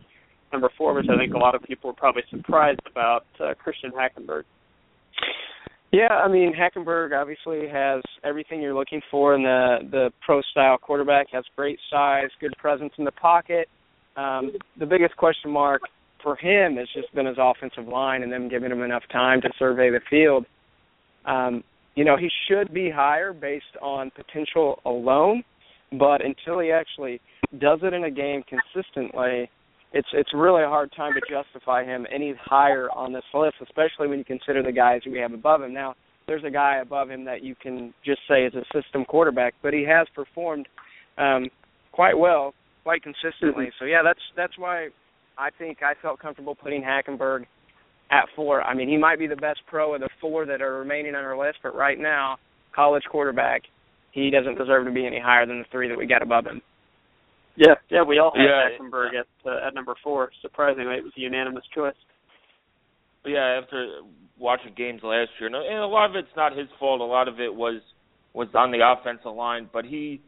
number 0.53 0.71
four, 0.77 0.95
which 0.95 1.07
I 1.13 1.17
think 1.17 1.35
a 1.35 1.39
lot 1.39 1.55
of 1.55 1.63
people 1.63 1.91
were 1.91 1.95
probably 1.95 2.23
surprised 2.31 2.81
about, 2.91 3.27
uh, 3.41 3.55
Christian 3.55 3.91
Hackenberg. 3.93 4.45
Yeah, 5.91 6.09
I 6.09 6.29
mean 6.29 6.53
Hackenberg 6.55 7.19
obviously 7.19 7.67
has 7.69 8.03
everything 8.23 8.61
you're 8.61 8.75
looking 8.75 9.01
for 9.11 9.35
in 9.35 9.43
the 9.43 9.79
the 9.91 10.13
pro 10.21 10.43
style 10.51 10.77
quarterback. 10.77 11.29
Has 11.33 11.45
great 11.57 11.79
size, 11.91 12.29
good 12.41 12.53
presence 12.59 12.93
in 12.99 13.05
the 13.05 13.13
pocket. 13.13 13.69
Um, 14.17 14.53
the 14.79 14.85
biggest 14.85 15.17
question 15.17 15.51
mark 15.51 15.81
for 16.23 16.37
him 16.37 16.77
has 16.77 16.89
just 16.95 17.15
been 17.15 17.27
his 17.27 17.37
offensive 17.39 17.87
line 17.87 18.23
and 18.23 18.31
them 18.31 18.49
giving 18.49 18.71
him 18.71 18.83
enough 18.83 19.05
time 19.11 19.41
to 19.41 19.49
survey 19.59 19.91
the 19.91 20.01
field. 20.11 20.45
Um, 21.25 21.65
you 21.95 22.05
know, 22.05 22.17
he 22.17 22.29
should 22.49 22.75
be 22.75 22.91
higher 22.91 23.33
based 23.33 23.77
on 23.81 24.11
potential 24.11 24.81
alone, 24.85 25.43
but 25.93 26.25
until 26.25 26.59
he 26.59 26.71
actually 26.71 27.21
does 27.59 27.81
it 27.83 27.95
in 27.95 28.05
a 28.05 28.11
game 28.11 28.43
consistently, 28.43 29.49
it's 29.93 30.09
it's 30.13 30.31
really 30.35 30.63
a 30.63 30.69
hard 30.69 30.93
time 30.97 31.13
to 31.15 31.21
justify 31.31 31.85
him 31.85 32.07
any 32.13 32.35
higher 32.41 32.91
on 32.91 33.13
this 33.13 33.25
list, 33.35 33.57
especially 33.63 34.09
when 34.09 34.19
you 34.19 34.25
consider 34.25 34.63
the 34.63 34.73
guys 34.73 35.01
we 35.07 35.19
have 35.19 35.33
above 35.33 35.63
him. 35.63 35.73
Now, 35.73 35.95
there's 36.27 36.45
a 36.45 36.51
guy 36.51 36.79
above 36.83 37.11
him 37.11 37.25
that 37.25 37.43
you 37.43 37.55
can 37.55 37.95
just 38.05 38.21
say 38.29 38.45
is 38.45 38.53
a 38.55 38.65
system 38.79 39.05
quarterback, 39.05 39.55
but 39.63 39.73
he 39.73 39.85
has 39.85 40.07
performed 40.15 40.69
um, 41.17 41.49
quite 41.93 42.17
well, 42.17 42.55
quite 42.85 43.03
consistently. 43.03 43.71
So 43.79 43.87
yeah, 43.87 44.03
that's 44.05 44.21
that's 44.37 44.59
why 44.59 44.89
I 45.39 45.51
think 45.59 45.79
I 45.83 45.95
felt 46.01 46.19
comfortable 46.21 46.55
putting 46.55 46.83
Hackenberg 46.83 47.47
at 48.11 48.27
four. 48.37 48.63
I 48.63 48.75
mean, 48.75 48.89
he 48.89 48.97
might 48.97 49.19
be 49.19 49.27
the 49.27 49.37
best 49.37 49.61
pro 49.67 49.95
of 49.95 50.01
the 50.01 50.09
four 50.21 50.47
that 50.47 50.61
are 50.61 50.79
remaining 50.79 51.15
on 51.15 51.25
our 51.25 51.39
list, 51.39 51.59
but 51.63 51.75
right 51.75 51.99
now, 51.99 52.37
college 52.75 53.05
quarterback, 53.11 53.63
he 54.13 54.31
doesn't 54.31 54.59
deserve 54.59 54.87
to 54.87 54.93
be 54.93 55.07
any 55.07 55.21
higher 55.21 55.47
than 55.47 55.59
the 55.59 55.65
three 55.71 55.89
that 55.89 55.99
we 55.99 56.07
got 56.07 56.23
above 56.23 56.47
him. 56.47 56.61
Yeah, 57.59 57.75
yeah, 57.91 58.03
we 58.03 58.19
all 58.21 58.33
had 58.35 58.45
Yeah. 58.45 58.69
Hackenberg 58.71 59.15
at 59.19 59.27
uh, 59.45 59.67
at 59.67 59.75
number 59.75 59.95
four. 60.03 60.31
Surprisingly, 60.43 60.95
it 60.97 61.03
was 61.03 61.13
a 61.17 61.21
unanimous 61.21 61.65
choice. 61.75 61.97
Yeah, 63.27 63.61
after 63.61 64.01
watching 64.39 64.75
games 64.77 65.03
last 65.03 65.31
year, 65.41 65.49
and 65.49 65.57
and 65.57 65.79
a 65.79 65.87
lot 65.87 66.09
of 66.09 66.17
it's 66.17 66.35
not 66.37 66.57
his 66.57 66.69
fault. 66.79 67.01
A 67.01 67.05
lot 67.05 67.27
of 67.27 67.41
it 67.41 67.53
was 67.53 67.81
was 68.33 68.49
on 68.55 68.71
the 68.71 68.79
offensive 68.87 69.35
line, 69.35 69.69
but 69.73 69.85
he 69.85 70.21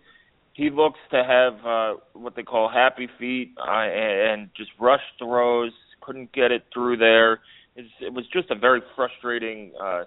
he 0.54 0.70
looks 0.70 0.98
to 1.12 1.22
have 1.22 1.54
uh 1.64 2.00
what 2.14 2.34
they 2.34 2.42
call 2.42 2.68
happy 2.68 3.08
feet 3.18 3.54
uh, 3.58 3.70
and, 3.70 4.40
and 4.42 4.50
just 4.56 4.70
rush 4.80 5.00
throws. 5.18 5.72
Couldn't 6.00 6.32
get 6.32 6.50
it 6.50 6.64
through 6.74 6.96
there. 6.96 7.40
It's, 7.76 7.88
it 8.00 8.12
was 8.12 8.24
just 8.32 8.50
a 8.50 8.56
very 8.56 8.82
frustrating 8.96 9.72
uh 9.80 10.04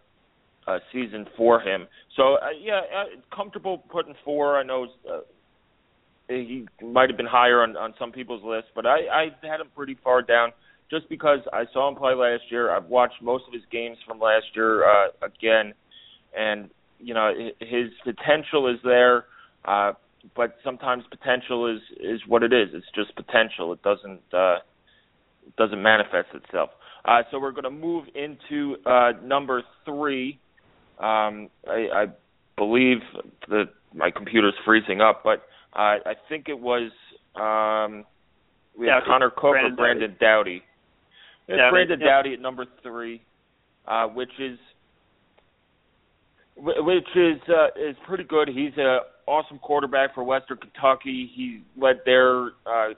uh 0.67 0.79
season 0.91 1.25
for 1.37 1.61
him. 1.61 1.87
So 2.17 2.33
uh, 2.35 2.49
yeah, 2.61 2.81
uh, 2.95 3.35
comfortable 3.35 3.77
putting 3.89 4.15
four. 4.25 4.57
I 4.59 4.63
know 4.63 4.87
uh, 5.09 5.19
he 6.27 6.65
might 6.81 7.09
have 7.09 7.17
been 7.17 7.25
higher 7.25 7.61
on 7.63 7.75
on 7.77 7.93
some 7.99 8.11
people's 8.11 8.43
list, 8.43 8.67
but 8.75 8.85
I 8.85 8.99
I 9.11 9.25
had 9.41 9.59
him 9.59 9.67
pretty 9.75 9.97
far 10.03 10.21
down 10.21 10.51
just 10.89 11.09
because 11.09 11.39
I 11.51 11.65
saw 11.73 11.89
him 11.89 11.95
play 11.95 12.13
last 12.13 12.43
year. 12.49 12.71
I've 12.75 12.85
watched 12.85 13.21
most 13.21 13.45
of 13.47 13.53
his 13.53 13.63
games 13.71 13.97
from 14.07 14.19
last 14.19 14.45
year 14.55 14.83
uh 14.83 15.07
again 15.21 15.73
and 16.37 16.69
you 16.99 17.13
know 17.13 17.31
his 17.59 17.89
potential 18.03 18.67
is 18.67 18.79
there. 18.83 19.25
Uh, 19.65 19.93
but 20.35 20.55
sometimes 20.63 21.03
potential 21.09 21.67
is 21.73 21.81
is 21.99 22.21
what 22.27 22.43
it 22.43 22.53
is. 22.53 22.69
It's 22.73 22.85
just 22.95 23.15
potential. 23.15 23.73
It 23.73 23.81
doesn't 23.83 24.21
uh, 24.33 24.57
doesn't 25.57 25.81
manifest 25.81 26.29
itself. 26.33 26.69
Uh, 27.05 27.23
so 27.29 27.39
we're 27.39 27.51
going 27.51 27.65
to 27.65 27.69
move 27.69 28.05
into 28.15 28.77
uh, 28.85 29.11
number 29.21 29.61
three. 29.83 30.39
Um, 30.99 31.49
I, 31.67 31.87
I 31.93 32.05
believe 32.55 32.99
that 33.49 33.65
my 33.93 34.09
computer's 34.09 34.53
freezing 34.63 35.01
up, 35.01 35.21
but 35.23 35.43
uh, 35.75 35.97
I 36.05 36.13
think 36.29 36.49
it 36.49 36.59
was 36.59 36.91
um, 37.35 38.05
we 38.77 38.87
have 38.87 39.03
Connor 39.05 39.29
Cook 39.29 39.51
Brandon 39.51 39.73
or 39.73 39.75
Brandon 39.75 40.15
Dowdy. 40.19 40.63
It's 41.47 41.57
Doughty, 41.57 41.71
Brandon 41.71 41.99
yep. 41.99 42.09
Doughty 42.09 42.33
at 42.33 42.39
number 42.39 42.65
three, 42.81 43.21
uh, 43.87 44.07
which 44.07 44.31
is 44.39 44.57
which 46.55 47.07
is 47.15 47.39
uh, 47.49 47.67
is 47.79 47.95
pretty 48.07 48.23
good. 48.23 48.47
He's 48.47 48.73
an 48.77 48.99
awesome 49.27 49.59
quarterback 49.59 50.13
for 50.13 50.23
Western 50.23 50.57
Kentucky. 50.57 51.29
He 51.33 51.61
led 51.75 51.97
their 52.05 52.51
uh, 52.65 52.93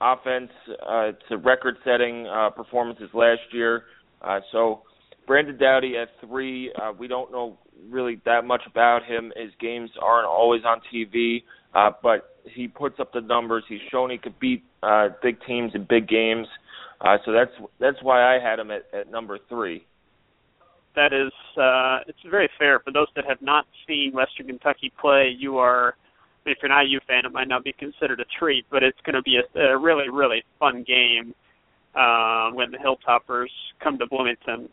offense 0.00 0.50
uh, 0.86 1.12
to 1.28 1.36
record-setting 1.38 2.26
uh, 2.26 2.50
performances 2.50 3.10
last 3.14 3.42
year. 3.52 3.84
Uh, 4.22 4.40
so 4.52 4.82
Brandon 5.26 5.56
Doughty 5.58 5.96
at 5.96 6.08
three. 6.26 6.72
Uh, 6.80 6.92
we 6.98 7.06
don't 7.08 7.30
know 7.30 7.58
really 7.88 8.20
that 8.24 8.44
much 8.44 8.62
about 8.66 9.04
him. 9.04 9.32
His 9.36 9.50
games 9.60 9.90
aren't 10.00 10.26
always 10.26 10.62
on 10.64 10.80
TV, 10.92 11.42
uh, 11.74 11.90
but 12.02 12.36
he 12.44 12.68
puts 12.68 13.00
up 13.00 13.12
the 13.12 13.20
numbers. 13.20 13.64
He's 13.68 13.80
shown 13.90 14.10
he 14.10 14.18
could 14.18 14.38
beat 14.40 14.62
uh, 14.82 15.08
big 15.22 15.36
teams 15.46 15.72
in 15.74 15.86
big 15.88 16.08
games. 16.08 16.46
Uh, 17.00 17.16
so 17.24 17.32
that's 17.32 17.50
that's 17.80 18.02
why 18.02 18.36
I 18.36 18.40
had 18.40 18.58
him 18.58 18.70
at, 18.70 18.84
at 18.92 19.10
number 19.10 19.38
three. 19.48 19.84
that 20.94 21.12
is 21.12 21.32
uh 21.60 21.98
it's 22.06 22.18
very 22.30 22.48
fair 22.58 22.78
for 22.80 22.92
those 22.92 23.08
that 23.16 23.24
have 23.28 23.42
not 23.42 23.66
seen 23.86 24.12
Western 24.14 24.46
Kentucky 24.46 24.92
play. 25.00 25.34
You 25.36 25.58
are, 25.58 25.96
if 26.46 26.58
you're 26.62 26.68
not 26.68 26.84
a 26.84 26.88
U 26.88 27.00
fan, 27.06 27.26
it 27.26 27.32
might 27.32 27.48
not 27.48 27.64
be 27.64 27.72
considered 27.72 28.20
a 28.20 28.24
treat, 28.38 28.64
but 28.70 28.82
it's 28.82 28.98
going 29.04 29.14
to 29.16 29.22
be 29.22 29.38
a, 29.38 29.58
a 29.58 29.78
really 29.78 30.08
really 30.08 30.44
fun 30.58 30.84
game 30.86 31.34
uh, 31.94 32.50
when 32.52 32.70
the 32.70 32.78
Hilltoppers 32.78 33.48
come 33.82 33.98
to 33.98 34.06
Bloomington. 34.06 34.68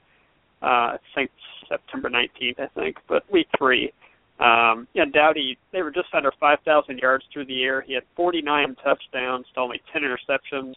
Uh, 0.61 0.95
I 0.95 0.97
think 1.15 1.31
September 1.67 2.09
19th, 2.09 2.59
I 2.59 2.67
think, 2.75 2.97
but 3.07 3.29
week 3.31 3.47
three. 3.57 3.91
Um, 4.39 4.87
yeah, 4.93 5.05
Doughty, 5.11 5.57
they 5.71 5.81
were 5.83 5.91
just 5.91 6.07
under 6.13 6.31
5,000 6.39 6.97
yards 6.97 7.23
through 7.31 7.45
the 7.45 7.63
air. 7.63 7.81
He 7.81 7.93
had 7.93 8.03
49 8.15 8.75
touchdowns 8.83 9.45
to 9.53 9.59
only 9.59 9.81
10 9.93 10.01
interceptions. 10.01 10.73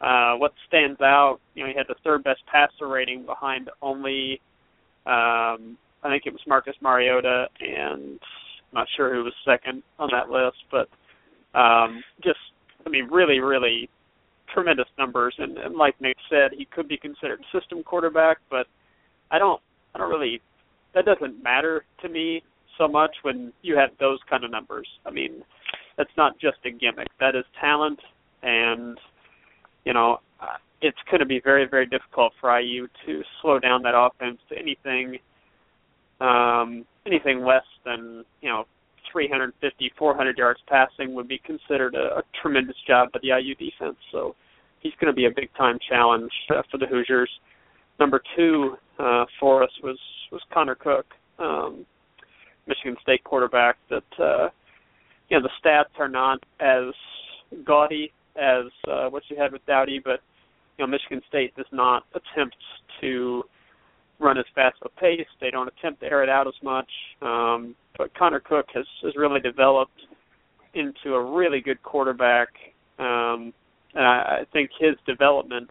Uh, 0.00 0.36
what 0.36 0.52
stands 0.68 1.00
out, 1.00 1.38
you 1.54 1.62
know, 1.62 1.70
he 1.70 1.76
had 1.76 1.86
the 1.88 1.94
third 2.04 2.22
best 2.24 2.40
passer 2.50 2.88
rating 2.88 3.24
behind 3.24 3.70
only 3.80 4.40
um, 5.06 5.76
I 6.02 6.08
think 6.08 6.24
it 6.26 6.32
was 6.32 6.42
Marcus 6.46 6.74
Mariota, 6.80 7.46
and 7.60 8.18
I'm 8.20 8.74
not 8.74 8.88
sure 8.96 9.14
who 9.14 9.24
was 9.24 9.32
second 9.44 9.82
on 9.98 10.10
that 10.12 10.30
list, 10.30 10.58
but 10.70 10.88
um, 11.58 12.02
just, 12.22 12.38
I 12.86 12.88
mean, 12.88 13.08
really, 13.10 13.40
really 13.40 13.88
tremendous 14.52 14.88
numbers. 14.98 15.34
And, 15.38 15.58
and 15.58 15.76
like 15.76 16.00
Nick 16.00 16.16
said, 16.28 16.52
he 16.56 16.64
could 16.66 16.88
be 16.88 16.96
considered 16.96 17.44
system 17.52 17.82
quarterback, 17.82 18.38
but 18.50 18.66
I 19.32 19.38
don't, 19.38 19.60
I 19.94 19.98
don't 19.98 20.10
really, 20.10 20.40
that 20.94 21.04
doesn't 21.04 21.42
matter 21.42 21.84
to 22.02 22.08
me 22.08 22.42
so 22.78 22.86
much 22.86 23.10
when 23.22 23.52
you 23.62 23.76
have 23.76 23.90
those 23.98 24.18
kind 24.30 24.44
of 24.44 24.50
numbers. 24.50 24.86
I 25.04 25.10
mean, 25.10 25.42
that's 25.96 26.10
not 26.16 26.38
just 26.38 26.58
a 26.64 26.70
gimmick. 26.70 27.08
That 27.18 27.34
is 27.34 27.44
talent, 27.60 27.98
and 28.42 28.98
you 29.84 29.92
know, 29.92 30.18
uh, 30.40 30.56
it's 30.80 30.98
going 31.10 31.20
to 31.20 31.26
be 31.26 31.40
very, 31.42 31.66
very 31.68 31.86
difficult 31.86 32.32
for 32.40 32.58
IU 32.58 32.86
to 33.06 33.22
slow 33.40 33.58
down 33.58 33.82
that 33.82 33.94
offense 33.96 34.38
to 34.48 34.58
anything, 34.58 35.18
um, 36.20 36.84
anything 37.06 37.44
less 37.44 37.64
than 37.84 38.24
you 38.40 38.48
know 38.48 38.64
350, 39.10 39.92
400 39.98 40.38
yards 40.38 40.60
passing 40.68 41.14
would 41.14 41.28
be 41.28 41.40
considered 41.44 41.94
a, 41.94 42.18
a 42.18 42.22
tremendous 42.40 42.76
job 42.86 43.10
by 43.12 43.20
the 43.22 43.28
IU 43.28 43.54
defense. 43.54 43.96
So 44.10 44.34
he's 44.80 44.92
going 45.00 45.12
to 45.12 45.16
be 45.16 45.26
a 45.26 45.30
big 45.34 45.50
time 45.56 45.78
challenge 45.88 46.32
uh, 46.50 46.62
for 46.70 46.78
the 46.78 46.86
Hoosiers. 46.86 47.30
Number 48.02 48.20
two 48.34 48.76
uh, 48.98 49.26
for 49.38 49.62
us 49.62 49.70
was 49.80 49.96
was 50.32 50.40
Connor 50.52 50.74
Cook, 50.74 51.06
um, 51.38 51.86
Michigan 52.66 52.96
State 53.00 53.22
quarterback. 53.22 53.76
That 53.90 54.02
uh, 54.18 54.48
you 55.28 55.38
know 55.38 55.46
the 55.46 55.50
stats 55.62 56.00
are 56.00 56.08
not 56.08 56.42
as 56.58 56.92
gaudy 57.64 58.10
as 58.34 58.64
uh, 58.90 59.08
what 59.08 59.22
you 59.28 59.36
had 59.36 59.52
with 59.52 59.64
Doughty, 59.66 60.00
but 60.04 60.18
you 60.76 60.84
know 60.84 60.90
Michigan 60.90 61.22
State 61.28 61.54
does 61.54 61.70
not 61.70 62.02
attempt 62.12 62.56
to 63.02 63.44
run 64.18 64.36
as 64.36 64.46
fast 64.52 64.78
of 64.82 64.90
a 64.96 65.00
pace. 65.00 65.28
They 65.40 65.52
don't 65.52 65.68
attempt 65.68 66.00
to 66.00 66.06
air 66.06 66.24
it 66.24 66.28
out 66.28 66.48
as 66.48 66.60
much. 66.60 66.90
Um, 67.20 67.76
but 67.96 68.12
Connor 68.18 68.40
Cook 68.40 68.66
has 68.74 68.86
has 69.04 69.14
really 69.14 69.38
developed 69.38 70.00
into 70.74 71.14
a 71.14 71.32
really 71.36 71.60
good 71.60 71.80
quarterback, 71.84 72.48
um, 72.98 73.54
and 73.94 74.04
I, 74.04 74.40
I 74.40 74.44
think 74.52 74.70
his 74.80 74.96
development 75.06 75.70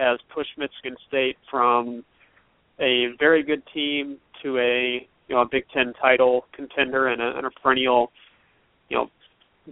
has 0.00 0.18
pushed 0.34 0.50
Michigan 0.56 0.96
State 1.06 1.36
from 1.50 2.04
a 2.80 3.08
very 3.18 3.42
good 3.42 3.62
team 3.72 4.16
to 4.42 4.58
a 4.58 5.06
you 5.28 5.34
know 5.34 5.42
a 5.42 5.48
Big 5.50 5.64
Ten 5.72 5.92
title 6.00 6.46
contender 6.52 7.08
and 7.08 7.20
a, 7.20 7.36
and 7.36 7.46
a 7.46 7.50
perennial 7.50 8.10
you 8.88 8.96
know 8.96 9.10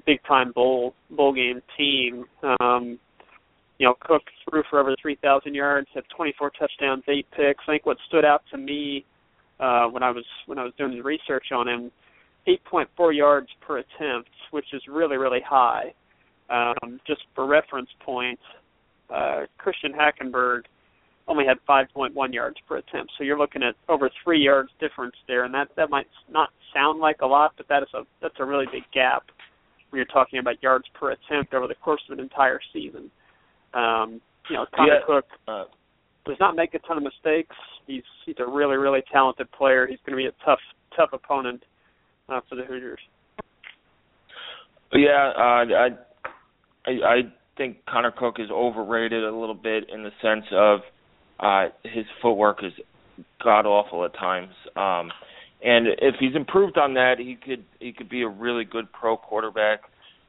big 0.07 0.21
time 0.27 0.53
bowl 0.53 0.95
bowl 1.11 1.33
game 1.33 1.61
team. 1.77 2.25
Um, 2.61 2.99
you 3.79 3.87
know, 3.87 3.95
Cook 4.01 4.23
threw 4.49 4.63
for 4.69 4.81
over 4.81 4.95
3,000 5.01 5.55
yards, 5.55 5.87
had 5.95 6.03
24 6.17 6.51
touchdowns, 6.59 7.05
eight 7.07 7.27
picks. 7.31 7.63
I 7.69 7.73
think 7.73 7.87
what 7.87 7.97
stood 8.09 8.25
out 8.25 8.43
to 8.51 8.59
me 8.59 9.05
uh, 9.61 9.87
when 9.87 10.03
I 10.03 10.11
was 10.11 10.25
when 10.47 10.59
I 10.59 10.65
was 10.65 10.73
doing 10.77 10.93
the 10.93 11.03
research 11.03 11.47
on 11.53 11.69
him, 11.69 11.91
8.4 12.47 13.17
yards 13.17 13.49
per 13.61 13.79
attempt, 13.79 14.31
which 14.51 14.67
is 14.73 14.83
really 14.89 15.17
really 15.17 15.43
high. 15.47 15.95
Um, 16.51 17.01
just 17.07 17.21
for 17.35 17.47
reference 17.47 17.91
point, 18.05 18.41
uh, 19.15 19.41
Christian 19.59 19.93
Hackenberg 19.93 20.63
only 21.27 21.45
had 21.45 21.59
5.1 21.69 22.33
yards 22.33 22.57
per 22.67 22.79
attempt. 22.79 23.13
So 23.17 23.25
you're 23.25 23.39
looking 23.39 23.63
at 23.63 23.75
over 23.89 24.11
three 24.25 24.41
yards 24.41 24.71
difference 24.81 25.15
there, 25.27 25.45
and 25.45 25.55
that 25.55 25.69
that 25.77 25.91
might 25.91 26.07
not 26.31 26.51
sound 26.75 27.01
like 27.01 27.21
a 27.21 27.27
lot, 27.27 27.53
but 27.57 27.69
that 27.69 27.83
is 27.83 27.89
a 27.95 28.03
that's 28.23 28.35
a 28.39 28.45
really 28.45 28.67
big 28.73 28.85
gap 28.93 29.25
when 29.91 29.99
you're 29.99 30.07
talking 30.07 30.39
about 30.39 30.63
yards 30.63 30.87
per 30.99 31.13
attempt 31.13 31.55
over 31.55 31.67
the 31.67 31.75
course 31.75 32.01
of 32.09 32.19
an 32.19 32.23
entire 32.23 32.61
season. 32.73 33.11
Um, 33.75 34.21
you 34.49 34.57
know, 34.57 34.67
Connor 34.75 34.95
Yeah. 34.95 35.01
Cook 35.07 35.27
Uh, 35.47 35.65
does 36.25 36.37
not 36.41 36.57
make 36.57 36.75
a 36.75 36.79
ton 36.81 36.97
of 36.97 37.03
mistakes. 37.03 37.55
He's 37.87 38.05
he's 38.25 38.37
a 38.39 38.47
really 38.47 38.77
really 38.77 39.03
talented 39.13 39.51
player. 39.53 39.87
He's 39.87 39.99
going 40.07 40.17
to 40.17 40.23
be 40.23 40.27
a 40.27 40.45
tough 40.45 40.61
tough 40.97 41.11
opponent 41.13 41.63
uh, 42.29 42.41
for 42.49 42.55
the 42.57 42.65
Hoosiers. 42.65 43.01
Yeah, 44.93 45.33
uh, 45.37 45.41
I, 45.41 45.89
I 46.87 46.91
I 46.91 47.21
think 47.59 47.85
Connor 47.87 48.13
Cook 48.17 48.37
is 48.39 48.51
overrated 48.51 49.23
a 49.23 49.37
little 49.37 49.55
bit 49.55 49.91
in 49.93 50.03
the 50.03 50.11
sense 50.23 50.47
of 50.53 50.81
uh, 51.39 51.67
his 51.83 52.07
footwork 52.23 52.65
is 52.65 52.73
god 53.43 53.67
awful 53.67 54.05
at 54.05 54.15
times. 54.15 54.55
Um, 54.77 55.11
and 55.63 55.89
if 56.01 56.15
he's 56.19 56.35
improved 56.35 56.79
on 56.79 56.95
that, 56.95 57.17
he 57.19 57.37
could 57.37 57.65
he 57.81 57.93
could 57.93 58.09
be 58.09 58.23
a 58.23 58.29
really 58.29 58.65
good 58.65 58.91
pro 58.93 59.17
quarterback. 59.17 59.81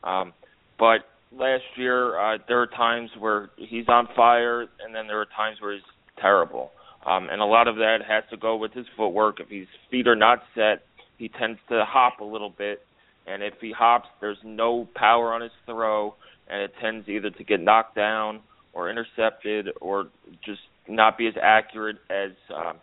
Um, 0.04 0.34
but 0.78 1.06
last 1.32 1.63
year, 1.78 2.20
uh, 2.20 2.39
there 2.48 2.60
are 2.60 2.68
times 2.68 3.12
where 3.18 3.50
he's 3.58 3.88
on 3.88 4.08
fire, 4.15 4.62
and 4.62 4.94
then 4.94 5.08
there 5.08 5.22
are 5.22 5.28
times 5.38 5.58
where 5.62 5.74
he's 5.74 5.84
terrible. 6.20 6.72
Um, 7.06 7.30
and 7.32 7.42
a 7.42 7.46
lot 7.46 7.68
of 7.68 7.76
that 7.76 8.00
has 8.08 8.24
to 8.32 8.38
go 8.38 8.58
with 8.58 8.74
his 8.74 8.86
footwork. 8.98 9.39
If 9.39 9.50
his 9.50 9.68
feet 9.89 10.08
are 10.08 10.15
not 10.15 10.39
set, 10.54 10.84
he 11.18 11.30
tends 11.30 11.60
to 11.70 11.86
hop 11.88 12.20
a 12.20 12.26
little 12.26 12.50
bit 12.50 12.82
and 13.30 13.44
if 13.44 13.54
he 13.62 13.72
hops, 13.72 14.08
there's 14.22 14.39
no 14.44 14.88
power 14.96 15.34
on 15.34 15.42
his 15.42 15.52
throw, 15.65 16.15
and 16.50 16.62
it 16.62 16.72
tends 16.82 17.08
either 17.08 17.30
to 17.30 17.44
get 17.44 17.60
knocked 17.60 17.96
down 17.96 18.42
or 18.74 18.90
intercepted, 18.90 19.70
or 19.82 20.06
just 20.46 20.62
not 20.88 21.18
be 21.18 21.28
as 21.28 21.34
accurate 21.42 21.98
as 22.10 22.32
um, 22.56 22.78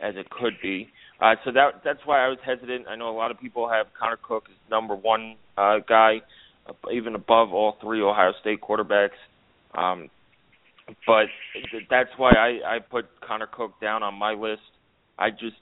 as 0.00 0.14
it 0.16 0.28
could 0.30 0.54
be. 0.62 0.88
Uh, 1.20 1.34
so 1.44 1.52
that 1.52 1.82
that's 1.84 2.00
why 2.04 2.24
I 2.24 2.28
was 2.28 2.38
hesitant. 2.44 2.86
I 2.88 2.96
know 2.96 3.10
a 3.10 3.16
lot 3.16 3.30
of 3.30 3.40
people 3.40 3.68
have 3.68 3.86
Connor 3.98 4.18
Cook 4.22 4.44
as 4.48 4.70
number 4.70 4.94
one 4.94 5.36
uh, 5.56 5.78
guy, 5.88 6.22
uh, 6.66 6.72
even 6.92 7.14
above 7.14 7.52
all 7.52 7.76
three 7.80 8.02
Ohio 8.02 8.32
State 8.40 8.60
quarterbacks. 8.60 9.10
Um, 9.74 10.10
but 11.06 11.26
that's 11.88 12.10
why 12.16 12.32
I, 12.32 12.76
I 12.76 12.78
put 12.80 13.06
Connor 13.26 13.46
Cook 13.46 13.80
down 13.80 14.02
on 14.02 14.14
my 14.14 14.32
list. 14.32 14.62
I 15.18 15.30
just 15.30 15.56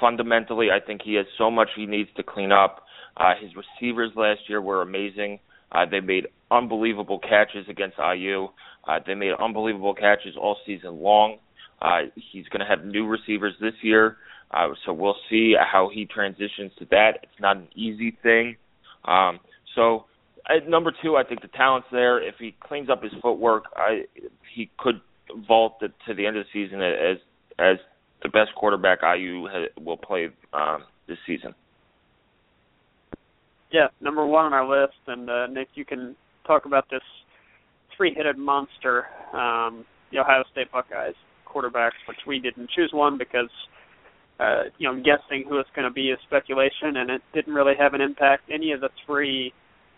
fundamentally, 0.00 0.68
I 0.70 0.84
think 0.84 1.02
he 1.04 1.14
has 1.14 1.26
so 1.36 1.50
much 1.50 1.68
he 1.76 1.86
needs 1.86 2.08
to 2.16 2.22
clean 2.22 2.52
up. 2.52 2.82
Uh, 3.16 3.32
his 3.40 3.50
receivers 3.54 4.12
last 4.16 4.40
year 4.48 4.60
were 4.60 4.82
amazing. 4.82 5.40
Uh, 5.72 5.84
they 5.90 6.00
made 6.00 6.28
unbelievable 6.50 7.18
catches 7.18 7.68
against 7.68 7.96
IU. 7.98 8.48
Uh, 8.86 8.98
they 9.06 9.14
made 9.14 9.32
unbelievable 9.40 9.94
catches 9.94 10.36
all 10.40 10.56
season 10.66 11.00
long. 11.00 11.38
Uh, 11.80 12.02
he's 12.32 12.46
going 12.48 12.60
to 12.60 12.66
have 12.66 12.84
new 12.84 13.06
receivers 13.06 13.54
this 13.60 13.74
year, 13.82 14.16
uh, 14.52 14.68
so 14.84 14.92
we'll 14.92 15.16
see 15.28 15.54
how 15.58 15.90
he 15.92 16.06
transitions 16.06 16.72
to 16.78 16.86
that. 16.90 17.18
It's 17.22 17.40
not 17.40 17.56
an 17.56 17.68
easy 17.74 18.16
thing. 18.22 18.56
Um, 19.04 19.40
so 19.74 20.06
at 20.48 20.68
number 20.68 20.92
two, 21.02 21.16
I 21.16 21.24
think 21.24 21.42
the 21.42 21.48
talent's 21.48 21.88
there. 21.92 22.22
If 22.26 22.36
he 22.38 22.54
cleans 22.60 22.88
up 22.88 23.02
his 23.02 23.12
footwork, 23.20 23.64
I, 23.76 24.04
he 24.54 24.70
could 24.78 25.00
vault 25.46 25.80
the, 25.80 25.88
to 26.06 26.14
the 26.14 26.26
end 26.26 26.36
of 26.36 26.44
the 26.44 26.66
season 26.66 26.80
as 26.80 27.18
as 27.58 27.76
the 28.22 28.28
best 28.28 28.54
quarterback 28.54 29.00
IU 29.02 29.46
ha, 29.48 29.64
will 29.82 29.96
play 29.96 30.28
um, 30.52 30.84
this 31.08 31.18
season. 31.26 31.54
Yeah, 33.72 33.88
number 34.00 34.24
one 34.24 34.46
on 34.46 34.52
our 34.52 34.82
list, 34.82 34.96
and 35.06 35.28
uh, 35.28 35.46
Nick, 35.48 35.68
you 35.74 35.84
can 35.84 36.16
talk 36.46 36.64
about 36.66 36.84
this 36.90 37.02
three-headed 37.96 38.38
monster, 38.38 39.06
um, 39.32 39.84
the 40.12 40.18
Ohio 40.18 40.44
State 40.52 40.70
Buckeyes 40.70 41.14
quarterbacks, 41.46 41.98
which 42.08 42.18
we 42.26 42.38
didn't 42.38 42.70
choose 42.70 42.90
one 42.92 43.16
because 43.18 43.50
uh, 44.38 44.64
you 44.78 44.90
know 44.90 44.96
guessing 44.96 45.44
who 45.48 45.58
it's 45.58 45.70
going 45.74 45.88
to 45.88 45.92
be 45.92 46.10
is 46.10 46.18
speculation, 46.26 46.96
and 46.98 47.10
it 47.10 47.22
didn't 47.34 47.54
really 47.54 47.74
have 47.78 47.94
an 47.94 48.00
impact. 48.00 48.44
Any 48.52 48.72
of 48.72 48.80
the 48.80 48.90
three, 49.06 49.52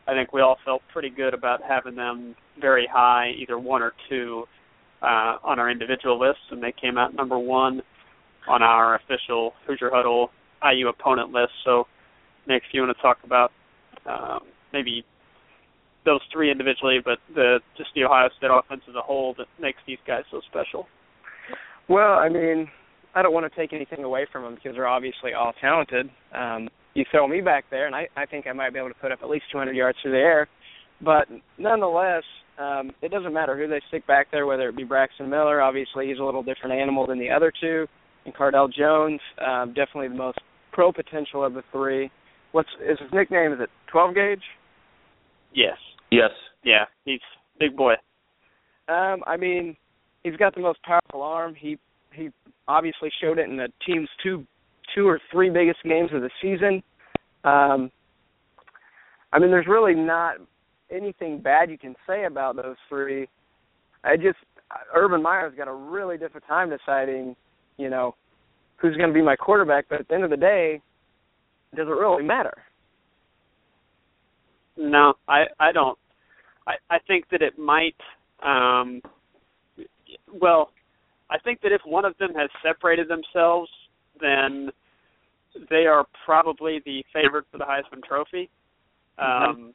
I 0.07 0.13
think 0.13 0.33
we 0.33 0.41
all 0.41 0.59
felt 0.65 0.83
pretty 0.93 1.11
good 1.11 1.35
about 1.35 1.61
having 1.63 1.97
them 1.97 2.37
very 2.61 2.89
high, 2.91 3.33
either 3.37 3.59
one 3.59 3.83
or 3.83 3.93
two, 4.09 4.45
uh, 5.03 5.39
on 5.43 5.59
our 5.59 5.71
individual 5.71 6.19
lists, 6.21 6.43
and 6.51 6.63
they 6.63 6.73
came 6.73 6.99
out 6.99 7.15
number 7.15 7.39
one 7.39 7.83
on 8.49 8.63
our 8.63 8.97
official 8.97 9.53
Hoosier 9.67 9.91
Huddle 9.93 10.31
IU 10.63 10.89
opponent 10.89 11.33
list. 11.33 11.53
So, 11.65 11.87
Nick, 12.47 12.63
if 12.67 12.75
you 12.75 12.81
want 12.81 12.97
to 12.97 13.03
talk 13.03 13.19
about 13.25 13.53
um, 14.07 14.41
maybe 14.73 15.05
those 16.09 16.21
three 16.33 16.51
individually, 16.51 16.99
but 17.05 17.19
the 17.35 17.61
just 17.77 17.91
the 17.95 18.05
Ohio 18.05 18.31
State 18.39 18.51
offense 18.51 18.81
as 18.89 18.95
a 18.95 19.03
whole 19.03 19.35
that 19.37 19.47
makes 19.61 19.79
these 19.87 19.99
guys 20.07 20.25
so 20.31 20.41
special. 20.49 20.87
Well, 21.89 22.13
I 22.13 22.29
mean, 22.31 22.69
I 23.15 23.23
don't 23.23 23.35
want 23.35 23.51
to 23.51 23.59
take 23.59 23.73
anything 23.75 24.05
away 24.05 24.27
from 24.33 24.45
them 24.45 24.55
because 24.55 24.73
they're 24.75 24.89
obviously 24.89 25.35
all 25.35 25.53
talented. 25.61 26.09
Um, 26.35 26.69
you 26.95 27.05
throw 27.11 27.29
me 27.29 27.41
back 27.41 27.65
there, 27.71 27.87
and 27.87 27.95
I, 27.95 28.09
I 28.17 28.25
think 28.25 28.47
I 28.47 28.53
might 28.53 28.73
be 28.73 28.79
able 28.79 28.89
to 28.89 28.95
put 28.95 29.13
up 29.13 29.21
at 29.23 29.29
least 29.29 29.45
200 29.53 29.77
yards 29.77 29.99
through 30.03 30.13
the 30.13 30.19
air. 30.19 30.49
But 31.01 31.29
nonetheless, 31.59 32.25
um, 32.59 32.91
it 33.03 33.11
doesn't 33.11 33.33
matter 33.33 33.57
who 33.57 33.69
they 33.69 33.81
stick 33.89 34.07
back 34.07 34.29
there, 34.33 34.47
whether 34.47 34.69
it 34.69 34.77
be 34.77 34.85
Braxton 34.85 35.29
Miller. 35.31 35.61
Obviously, 35.61 36.09
he's 36.09 36.19
a 36.19 36.25
little 36.25 36.43
different 36.43 36.73
animal 36.73 37.07
than 37.07 37.19
the 37.19 37.31
other 37.31 37.53
two, 37.61 37.87
and 38.25 38.35
Cardale 38.35 38.73
Jones, 38.73 39.21
um, 39.47 39.69
definitely 39.69 40.09
the 40.09 40.15
most 40.15 40.39
pro 40.73 40.93
potential 40.93 41.45
of 41.45 41.55
the 41.55 41.63
three. 41.71 42.11
What's 42.53 42.69
is 42.83 42.99
his 42.99 43.13
nickname? 43.13 43.53
Is 43.53 43.61
it 43.61 43.71
12 43.93 44.15
gauge? 44.15 44.43
Yes. 45.55 45.77
Yes. 46.11 46.31
Yeah, 46.65 46.85
he's 47.05 47.21
big 47.59 47.77
boy. 47.77 47.95
Um, 48.89 49.23
I 49.27 49.37
mean, 49.37 49.77
he's 50.23 50.37
got 50.37 50.55
the 50.55 50.61
most 50.61 50.83
powerful 50.83 51.23
arm. 51.23 51.55
He 51.55 51.79
he 52.13 52.31
obviously 52.67 53.11
showed 53.21 53.39
it 53.39 53.49
in 53.49 53.57
the 53.57 53.69
team's 53.87 54.09
two 54.23 54.47
two 54.95 55.07
or 55.07 55.21
three 55.31 55.51
biggest 55.51 55.83
games 55.85 56.11
of 56.13 56.23
the 56.23 56.31
season. 56.41 56.83
Um, 57.45 57.91
I 59.33 59.39
mean, 59.39 59.51
there's 59.51 59.67
really 59.67 59.95
not 59.95 60.37
anything 60.91 61.41
bad 61.41 61.71
you 61.71 61.79
can 61.79 61.95
say 62.07 62.25
about 62.25 62.57
those 62.57 62.77
three. 62.89 63.29
I 64.05 64.17
just 64.17 64.39
Urban 64.95 65.23
Meyer's 65.23 65.55
got 65.57 65.69
a 65.69 65.73
really 65.73 66.17
difficult 66.17 66.47
time 66.47 66.71
deciding, 66.71 67.37
you 67.77 67.91
know, 67.91 68.15
who's 68.77 68.97
going 68.97 69.09
to 69.09 69.15
be 69.15 69.23
my 69.23 69.37
quarterback. 69.37 69.87
But 69.89 70.01
at 70.01 70.09
the 70.09 70.15
end 70.15 70.25
of 70.25 70.31
the 70.31 70.37
day, 70.37 70.81
does 71.75 71.87
it 71.87 71.91
really 71.91 72.25
matter? 72.25 72.55
No, 74.79 75.15
I 75.27 75.45
I 75.59 75.73
don't. 75.73 75.99
I 76.67 76.75
I 76.89 76.99
think 77.07 77.29
that 77.31 77.43
it 77.43 77.59
might. 77.59 77.97
Um, 78.43 79.03
well, 80.41 80.71
I 81.31 81.39
think 81.39 81.61
that 81.63 81.73
if 81.73 81.81
one 81.85 82.05
of 82.05 82.17
them 82.19 82.33
has 82.35 82.49
separated 82.63 83.09
themselves, 83.09 83.71
then 84.21 84.71
they 85.69 85.87
are 85.87 86.07
probably 86.25 86.81
the 86.85 87.05
favorite 87.13 87.47
for 87.51 87.59
the 87.59 87.65
Heisman 87.65 88.03
Trophy. 88.05 88.49
Um, 89.19 89.75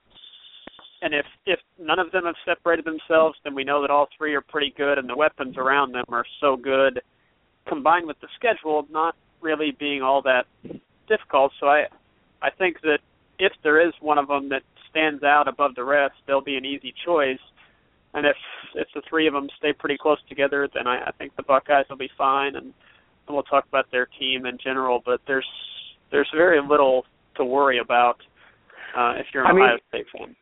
and 1.01 1.13
if 1.13 1.25
if 1.45 1.59
none 1.77 1.99
of 1.99 2.11
them 2.11 2.23
have 2.25 2.35
separated 2.45 2.85
themselves, 2.85 3.37
then 3.43 3.53
we 3.53 3.65
know 3.65 3.81
that 3.81 3.91
all 3.91 4.07
three 4.17 4.33
are 4.33 4.41
pretty 4.41 4.73
good, 4.77 4.97
and 4.97 5.09
the 5.09 5.17
weapons 5.17 5.57
around 5.57 5.91
them 5.91 6.05
are 6.09 6.25
so 6.39 6.55
good, 6.55 7.01
combined 7.67 8.07
with 8.07 8.19
the 8.21 8.27
schedule 8.35 8.87
not 8.89 9.15
really 9.41 9.75
being 9.77 10.01
all 10.01 10.21
that 10.21 10.45
difficult. 11.09 11.51
So 11.59 11.67
I 11.67 11.87
I 12.41 12.49
think 12.57 12.79
that 12.83 12.99
if 13.37 13.51
there 13.63 13.85
is 13.85 13.93
one 13.99 14.17
of 14.17 14.27
them 14.29 14.47
that 14.49 14.61
stands 14.93 15.23
out 15.23 15.47
above 15.47 15.73
the 15.75 15.83
rest, 15.83 16.13
they'll 16.27 16.41
be 16.43 16.55
an 16.55 16.65
easy 16.65 16.93
choice. 17.05 17.39
And 18.13 18.27
if 18.27 18.35
if 18.75 18.87
the 18.93 19.01
three 19.09 19.27
of 19.27 19.33
them 19.33 19.49
stay 19.57 19.73
pretty 19.73 19.97
close 19.99 20.19
together, 20.29 20.69
then 20.73 20.87
I, 20.87 21.07
I 21.07 21.11
think 21.17 21.35
the 21.35 21.43
Buckeyes 21.43 21.85
will 21.89 21.97
be 21.97 22.09
fine. 22.17 22.55
And, 22.55 22.67
and 23.27 23.29
we'll 23.29 23.43
talk 23.43 23.65
about 23.67 23.85
their 23.91 24.07
team 24.19 24.45
in 24.45 24.57
general. 24.63 25.01
But 25.03 25.19
there's 25.27 25.47
there's 26.11 26.29
very 26.35 26.61
little 26.61 27.05
to 27.37 27.43
worry 27.43 27.79
about 27.79 28.17
uh, 28.95 29.13
if 29.17 29.25
you're 29.33 29.43
an 29.43 29.49
I 29.49 29.53
mean, 29.53 29.63
Ohio 29.63 29.77
State 29.89 30.05
fan. 30.15 30.35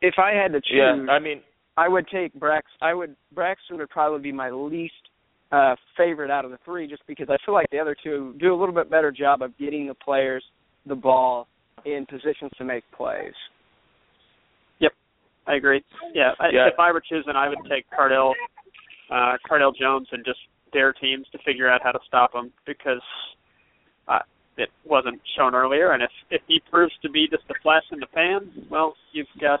If 0.00 0.14
I 0.18 0.32
had 0.32 0.52
to 0.52 0.60
choose, 0.60 1.04
Yeah. 1.06 1.12
I 1.12 1.18
mean, 1.18 1.42
I 1.76 1.88
would 1.88 2.06
take 2.08 2.34
Brax. 2.34 2.62
I 2.80 2.94
would 2.94 3.14
Braxton 3.34 3.76
would 3.76 3.90
probably 3.90 4.20
be 4.20 4.32
my 4.32 4.50
least 4.50 4.94
uh 5.52 5.76
favorite 5.96 6.30
out 6.30 6.44
of 6.44 6.50
the 6.50 6.58
three, 6.64 6.86
just 6.88 7.02
because 7.06 7.28
I 7.30 7.36
feel 7.44 7.54
like 7.54 7.70
the 7.70 7.78
other 7.78 7.96
two 8.02 8.34
do 8.40 8.54
a 8.54 8.56
little 8.56 8.74
bit 8.74 8.90
better 8.90 9.12
job 9.12 9.42
of 9.42 9.56
getting 9.58 9.86
the 9.86 9.94
players 9.94 10.44
the 10.86 10.94
ball 10.94 11.46
in 11.84 12.06
positions 12.06 12.50
to 12.56 12.64
make 12.64 12.84
plays. 12.96 13.34
I 15.48 15.54
agree. 15.54 15.82
Yeah, 16.14 16.32
I, 16.38 16.50
Yeah. 16.50 16.68
if 16.68 16.78
I 16.78 16.92
were 16.92 17.00
choosing, 17.00 17.34
I 17.34 17.48
would 17.48 17.58
take 17.68 17.88
Cardale, 17.90 18.34
uh, 19.10 19.38
Cardale 19.48 19.74
Jones, 19.74 20.06
and 20.12 20.24
just 20.24 20.40
dare 20.72 20.92
teams 20.92 21.26
to 21.30 21.38
figure 21.38 21.68
out 21.68 21.82
how 21.82 21.92
to 21.92 21.98
stop 22.06 22.34
him 22.34 22.52
because 22.66 23.02
uh, 24.06 24.18
it 24.58 24.70
wasn't 24.84 25.20
shown 25.36 25.54
earlier. 25.54 25.92
And 25.92 26.02
if 26.02 26.10
if 26.30 26.42
he 26.46 26.60
proves 26.70 26.92
to 27.02 27.08
be 27.08 27.26
just 27.28 27.44
a 27.48 27.54
flash 27.62 27.84
in 27.90 27.98
the 27.98 28.06
pan, 28.06 28.66
well, 28.70 28.94
you've 29.12 29.26
got 29.40 29.60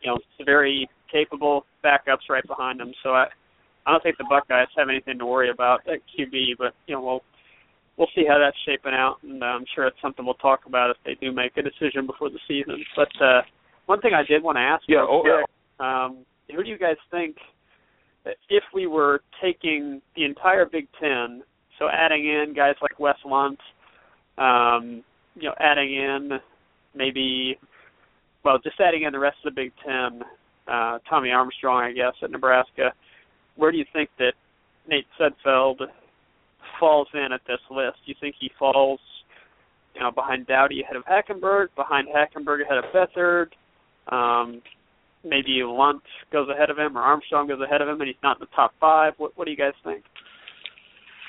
you 0.00 0.10
know 0.10 0.18
very 0.44 0.88
capable 1.12 1.66
backups 1.84 2.28
right 2.30 2.46
behind 2.46 2.80
him. 2.80 2.94
So 3.02 3.10
I 3.10 3.26
I 3.86 3.90
don't 3.92 4.02
think 4.02 4.16
the 4.16 4.24
Buckeyes 4.24 4.68
have 4.76 4.88
anything 4.88 5.18
to 5.18 5.26
worry 5.26 5.50
about 5.50 5.86
at 5.86 6.00
QB, 6.16 6.56
but 6.58 6.74
you 6.86 6.94
know 6.94 7.02
we'll 7.02 7.22
we'll 7.98 8.08
see 8.14 8.24
how 8.26 8.38
that's 8.38 8.56
shaping 8.64 8.94
out, 8.94 9.18
and 9.22 9.42
uh, 9.42 9.46
I'm 9.46 9.66
sure 9.74 9.86
it's 9.86 10.00
something 10.00 10.24
we'll 10.24 10.34
talk 10.34 10.60
about 10.64 10.88
if 10.90 10.96
they 11.04 11.14
do 11.14 11.30
make 11.32 11.58
a 11.58 11.62
decision 11.62 12.06
before 12.06 12.30
the 12.30 12.40
season. 12.48 12.82
But 12.96 13.12
uh, 13.20 13.42
one 13.90 14.00
thing 14.00 14.12
I 14.14 14.22
did 14.22 14.40
want 14.44 14.54
to 14.54 14.60
ask, 14.60 14.84
Yeah, 14.86 15.04
oh, 15.08 15.22
quick, 15.22 15.84
um, 15.84 16.18
who 16.48 16.62
do 16.62 16.70
you 16.70 16.78
guys 16.78 16.96
think 17.10 17.34
if 18.48 18.62
we 18.72 18.86
were 18.86 19.20
taking 19.42 20.00
the 20.14 20.24
entire 20.24 20.64
Big 20.64 20.86
Ten, 21.00 21.42
so 21.76 21.88
adding 21.92 22.24
in 22.24 22.54
guys 22.54 22.76
like 22.80 23.00
Wes 23.00 23.16
Lunt, 23.26 23.58
um, 24.38 25.02
you 25.34 25.48
know, 25.48 25.54
adding 25.58 25.92
in 25.92 26.38
maybe, 26.94 27.58
well, 28.44 28.58
just 28.62 28.78
adding 28.78 29.02
in 29.02 29.12
the 29.12 29.18
rest 29.18 29.38
of 29.44 29.52
the 29.52 29.60
Big 29.60 29.72
Ten, 29.84 30.22
uh, 30.68 31.00
Tommy 31.08 31.32
Armstrong, 31.32 31.82
I 31.82 31.92
guess, 31.92 32.14
at 32.22 32.30
Nebraska, 32.30 32.92
where 33.56 33.72
do 33.72 33.78
you 33.78 33.86
think 33.92 34.08
that 34.18 34.34
Nate 34.88 35.06
Sudfeld 35.18 35.80
falls 36.78 37.08
in 37.12 37.32
at 37.32 37.40
this 37.48 37.58
list? 37.72 37.96
Do 38.06 38.12
you 38.12 38.14
think 38.20 38.36
he 38.38 38.52
falls, 38.56 39.00
you 39.96 40.00
know, 40.00 40.12
behind 40.12 40.46
Doughty 40.46 40.80
ahead 40.80 40.94
of 40.94 41.02
Hackenberg, 41.06 41.74
behind 41.74 42.06
Hackenberg 42.06 42.62
ahead 42.62 42.78
of 42.78 42.84
Beathard? 42.94 43.48
Um, 44.10 44.62
maybe 45.24 45.62
Lunt 45.64 46.02
goes 46.32 46.48
ahead 46.48 46.70
of 46.70 46.78
him, 46.78 46.96
or 46.96 47.02
Armstrong 47.02 47.48
goes 47.48 47.60
ahead 47.60 47.82
of 47.82 47.88
him, 47.88 48.00
and 48.00 48.08
he's 48.08 48.16
not 48.22 48.38
in 48.38 48.40
the 48.40 48.56
top 48.56 48.72
five. 48.80 49.14
What, 49.18 49.36
what 49.36 49.44
do 49.44 49.50
you 49.50 49.56
guys 49.56 49.74
think? 49.84 50.04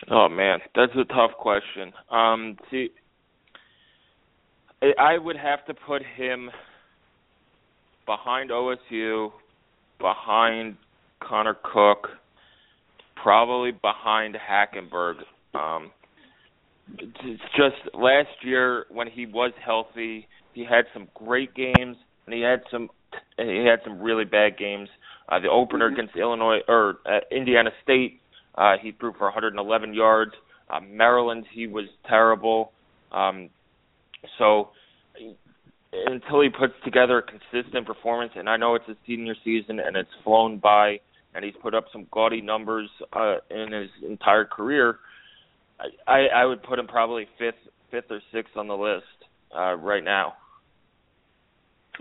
Oh 0.10 0.28
man, 0.30 0.60
that's 0.76 0.94
a 0.96 1.06
tough 1.14 1.32
question. 1.38 1.94
Um, 2.10 2.58
see, 2.72 2.90
I- 4.98 5.18
would 5.18 5.38
have 5.38 5.64
to 5.68 5.74
put 5.76 6.02
him 6.04 6.50
behind 8.08 8.50
OSU, 8.50 9.32
behind 10.00 10.76
Connor 11.20 11.56
Cook, 11.64 12.10
probably 13.22 13.72
behind 13.72 14.36
Hackenberg. 14.36 15.18
Um, 15.54 15.92
it's 16.98 17.44
just 17.56 17.94
last 17.94 18.30
year 18.44 18.86
when 18.90 19.08
he 19.08 19.28
was 19.28 19.52
healthy, 19.64 20.28
he 20.54 20.66
had 20.66 20.86
some 20.94 21.08
great 21.14 21.54
games 21.54 21.96
and 22.26 22.34
he 22.34 22.42
had 22.42 22.62
some 22.72 22.90
he 23.38 23.66
had 23.66 23.80
some 23.84 24.00
really 24.00 24.26
bad 24.26 24.58
games. 24.58 24.90
Uh, 25.30 25.40
the 25.40 25.50
opener 25.50 25.90
Mhm. 25.90 25.94
against 25.94 26.16
Illinois 26.16 26.62
or 26.68 27.00
uh, 27.06 27.20
Indiana 27.32 27.72
State, 27.84 28.20
uh, 28.56 28.78
he 28.78 28.92
threw 28.92 29.14
for 29.14 29.26
111 29.26 29.94
yards. 29.94 30.34
Uh, 30.70 30.80
Maryland, 30.82 31.46
he 31.52 31.68
was 31.68 31.86
terrible. 32.08 32.72
Um, 33.12 33.50
so 34.38 34.70
until 35.94 36.42
he 36.42 36.50
puts 36.50 36.74
together 36.84 37.18
a 37.18 37.22
consistent 37.24 37.86
performance, 37.86 38.32
and 38.36 38.50
I 38.50 38.58
know 38.58 38.76
it's 38.76 38.88
his 38.88 38.98
senior 39.06 39.36
season 39.44 39.80
and 39.80 39.98
it's 39.98 40.10
flown 40.24 40.58
by, 40.58 41.00
and 41.34 41.44
he's 41.44 41.56
put 41.62 41.74
up 41.74 41.86
some 41.92 42.08
gaudy 42.12 42.42
numbers 42.42 42.90
uh, 43.14 43.38
in 43.50 43.72
his 43.72 43.90
entire 44.08 44.46
career. 44.46 45.00
I, 45.80 45.88
I 46.12 46.28
I 46.42 46.46
would 46.46 46.64
put 46.64 46.80
him 46.80 46.88
probably 46.88 47.28
fifth, 47.38 47.56
fifth 47.90 48.10
or 48.12 48.22
sixth 48.32 48.56
on 48.56 48.68
the 48.68 48.78
list 48.78 49.06
uh, 49.56 49.76
right 49.76 50.04
now. 50.04 50.34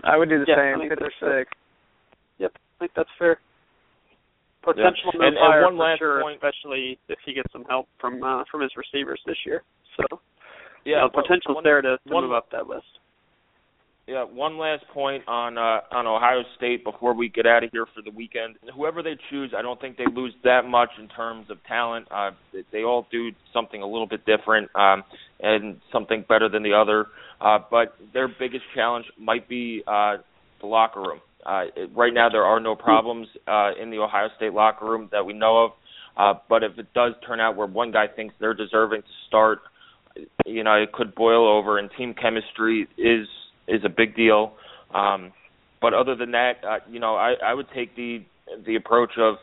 I 0.03 0.17
would 0.17 0.29
do 0.29 0.39
the 0.39 0.45
Yeah, 0.47 0.55
I 0.55 0.71
same, 0.73 0.79
think 0.79 0.89
fifth 0.91 1.01
or 1.01 1.11
that's 1.21 1.37
sixth. 1.47 1.59
Yep, 2.39 2.51
I 2.55 2.79
think 2.79 2.91
that's 2.95 3.09
fair. 3.19 3.39
Potential 4.63 5.11
Yeah. 5.13 5.19
move 5.19 5.27
And- 5.27 5.37
and 5.37 5.63
one 5.65 5.77
last 5.77 5.99
sure, 5.99 6.21
point- 6.21 6.35
especially 6.37 6.99
if 7.07 7.19
he 7.25 7.33
gets 7.33 7.51
some 7.51 7.65
help 7.65 7.87
from 7.99 8.23
uh, 8.23 8.43
from 8.45 8.61
his 8.61 8.75
receivers 8.77 9.21
this 9.25 9.37
year. 9.45 9.63
So 9.97 10.19
Yeah, 10.85 10.95
you 10.95 11.01
know, 11.01 11.09
potential's 11.09 11.55
one- 11.55 11.63
there 11.63 11.81
to, 11.81 11.97
to 11.97 12.13
one- 12.13 12.23
move 12.23 12.33
up 12.33 12.49
that 12.51 12.67
list. 12.67 12.99
Yeah, 14.07 14.23
one 14.23 14.57
last 14.57 14.83
point 14.93 15.23
on 15.27 15.57
uh, 15.57 15.81
on 15.91 16.07
Ohio 16.07 16.41
State 16.57 16.83
before 16.83 17.13
we 17.13 17.29
get 17.29 17.45
out 17.45 17.63
of 17.63 17.69
here 17.71 17.85
for 17.93 18.01
the 18.01 18.09
weekend. 18.09 18.55
Whoever 18.75 19.03
they 19.03 19.15
choose, 19.29 19.53
I 19.55 19.61
don't 19.61 19.79
think 19.79 19.97
they 19.97 20.07
lose 20.11 20.33
that 20.43 20.65
much 20.67 20.89
in 20.99 21.07
terms 21.07 21.49
of 21.49 21.57
talent. 21.67 22.07
Uh, 22.11 22.31
they 22.71 22.83
all 22.83 23.07
do 23.11 23.29
something 23.53 23.81
a 23.81 23.85
little 23.85 24.07
bit 24.07 24.25
different 24.25 24.69
um, 24.75 25.03
and 25.39 25.79
something 25.91 26.25
better 26.27 26.49
than 26.49 26.63
the 26.63 26.73
other. 26.73 27.05
Uh, 27.39 27.59
but 27.69 27.95
their 28.13 28.27
biggest 28.27 28.63
challenge 28.75 29.05
might 29.19 29.47
be 29.47 29.83
uh, 29.87 30.17
the 30.61 30.67
locker 30.67 31.01
room. 31.01 31.21
Uh, 31.45 31.65
right 31.95 32.13
now, 32.13 32.27
there 32.29 32.43
are 32.43 32.59
no 32.59 32.75
problems 32.75 33.27
uh, 33.47 33.71
in 33.81 33.91
the 33.91 33.97
Ohio 33.97 34.29
State 34.35 34.53
locker 34.53 34.85
room 34.85 35.09
that 35.11 35.25
we 35.25 35.33
know 35.33 35.65
of. 35.65 35.71
Uh, 36.17 36.39
but 36.49 36.63
if 36.63 36.77
it 36.77 36.87
does 36.93 37.13
turn 37.25 37.39
out 37.39 37.55
where 37.55 37.67
one 37.67 37.91
guy 37.91 38.07
thinks 38.07 38.35
they're 38.39 38.53
deserving 38.53 39.01
to 39.01 39.07
start, 39.27 39.59
you 40.45 40.63
know, 40.63 40.73
it 40.73 40.91
could 40.91 41.15
boil 41.15 41.47
over, 41.47 41.77
and 41.77 41.89
team 41.97 42.13
chemistry 42.13 42.87
is 42.97 43.27
is 43.67 43.81
a 43.85 43.89
big 43.89 44.15
deal. 44.15 44.53
Um, 44.93 45.31
but 45.81 45.93
other 45.93 46.15
than 46.15 46.31
that, 46.31 46.53
uh, 46.67 46.77
you 46.89 46.99
know, 46.99 47.15
I, 47.15 47.33
I 47.43 47.53
would 47.53 47.67
take 47.73 47.95
the 47.95 48.23
the 48.65 48.75
approach 48.75 49.11
of 49.17 49.35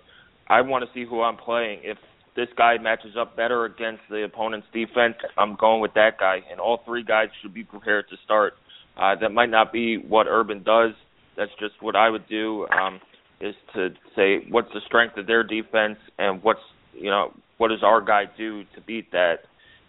I 0.49 0.61
want 0.61 0.85
to 0.85 0.91
see 0.95 1.05
who 1.09 1.23
I'm 1.23 1.37
playing. 1.37 1.81
If 1.83 1.99
this 2.37 2.49
guy 2.57 2.79
matches 2.79 3.17
up 3.19 3.37
better 3.37 3.65
against 3.65 4.03
the 4.11 4.25
opponent's 4.25 4.67
defense, 4.73 5.15
I'm 5.37 5.57
going 5.57 5.81
with 5.81 5.95
that 5.95 6.19
guy. 6.19 6.39
And 6.51 6.61
all 6.61 6.81
three 6.85 7.03
guys 7.03 7.29
should 7.43 7.53
be 7.53 7.65
prepared 7.65 8.07
to 8.11 8.17
start. 8.25 8.55
Uh, 8.97 9.15
that 9.21 9.31
might 9.31 9.51
not 9.51 9.73
be 9.73 9.97
what 9.97 10.27
Urban 10.29 10.63
does. 10.63 10.93
That's 11.37 11.51
just 11.59 11.75
what 11.81 11.97
I 11.97 12.11
would 12.11 12.29
do. 12.29 12.67
Um, 12.69 13.01
is 13.41 13.55
to 13.75 13.91
say 14.17 14.45
what's 14.51 14.73
the 14.75 14.81
strength 14.87 15.17
of 15.17 15.27
their 15.27 15.45
defense 15.45 15.99
and 16.19 16.43
what's 16.43 16.61
you 16.93 17.11
know 17.11 17.33
what 17.59 17.69
does 17.69 17.83
our 17.83 18.01
guy 18.01 18.25
do 18.37 18.65
to 18.75 18.81
beat 18.87 19.11
that. 19.13 19.41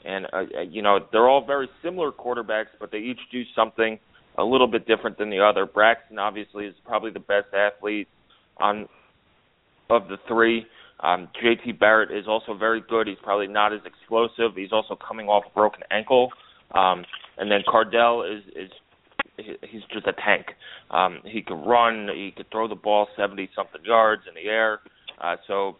And 0.05 0.27
uh, 0.31 0.61
you 0.69 0.81
know 0.81 0.99
they're 1.11 1.27
all 1.27 1.45
very 1.45 1.69
similar 1.83 2.11
quarterbacks, 2.11 2.73
but 2.79 2.91
they 2.91 2.99
each 2.99 3.19
do 3.31 3.43
something 3.55 3.99
a 4.39 4.43
little 4.43 4.67
bit 4.67 4.87
different 4.87 5.17
than 5.17 5.29
the 5.29 5.39
other. 5.39 5.65
Braxton 5.65 6.17
obviously 6.17 6.65
is 6.65 6.75
probably 6.85 7.11
the 7.11 7.19
best 7.19 7.53
athlete 7.53 8.07
on 8.57 8.87
of 9.89 10.07
the 10.07 10.17
three. 10.27 10.65
Um, 11.01 11.29
JT 11.41 11.79
Barrett 11.79 12.11
is 12.11 12.27
also 12.27 12.53
very 12.53 12.81
good. 12.87 13.07
He's 13.07 13.17
probably 13.23 13.47
not 13.47 13.73
as 13.73 13.79
explosive. 13.85 14.55
He's 14.55 14.71
also 14.71 14.95
coming 14.95 15.27
off 15.27 15.45
a 15.49 15.53
broken 15.53 15.81
ankle. 15.91 16.29
Um, 16.73 17.03
and 17.37 17.49
then 17.51 17.61
Cardale 17.67 18.37
is 18.37 18.43
is 18.55 18.71
he's 19.69 19.81
just 19.91 20.07
a 20.07 20.13
tank. 20.13 20.47
Um, 20.91 21.19
he 21.25 21.41
can 21.41 21.63
run. 21.63 22.09
He 22.13 22.31
could 22.35 22.49
throw 22.51 22.67
the 22.67 22.75
ball 22.75 23.07
seventy 23.17 23.49
something 23.55 23.81
yards 23.83 24.23
in 24.27 24.35
the 24.35 24.49
air. 24.49 24.79
Uh, 25.21 25.35
so 25.47 25.77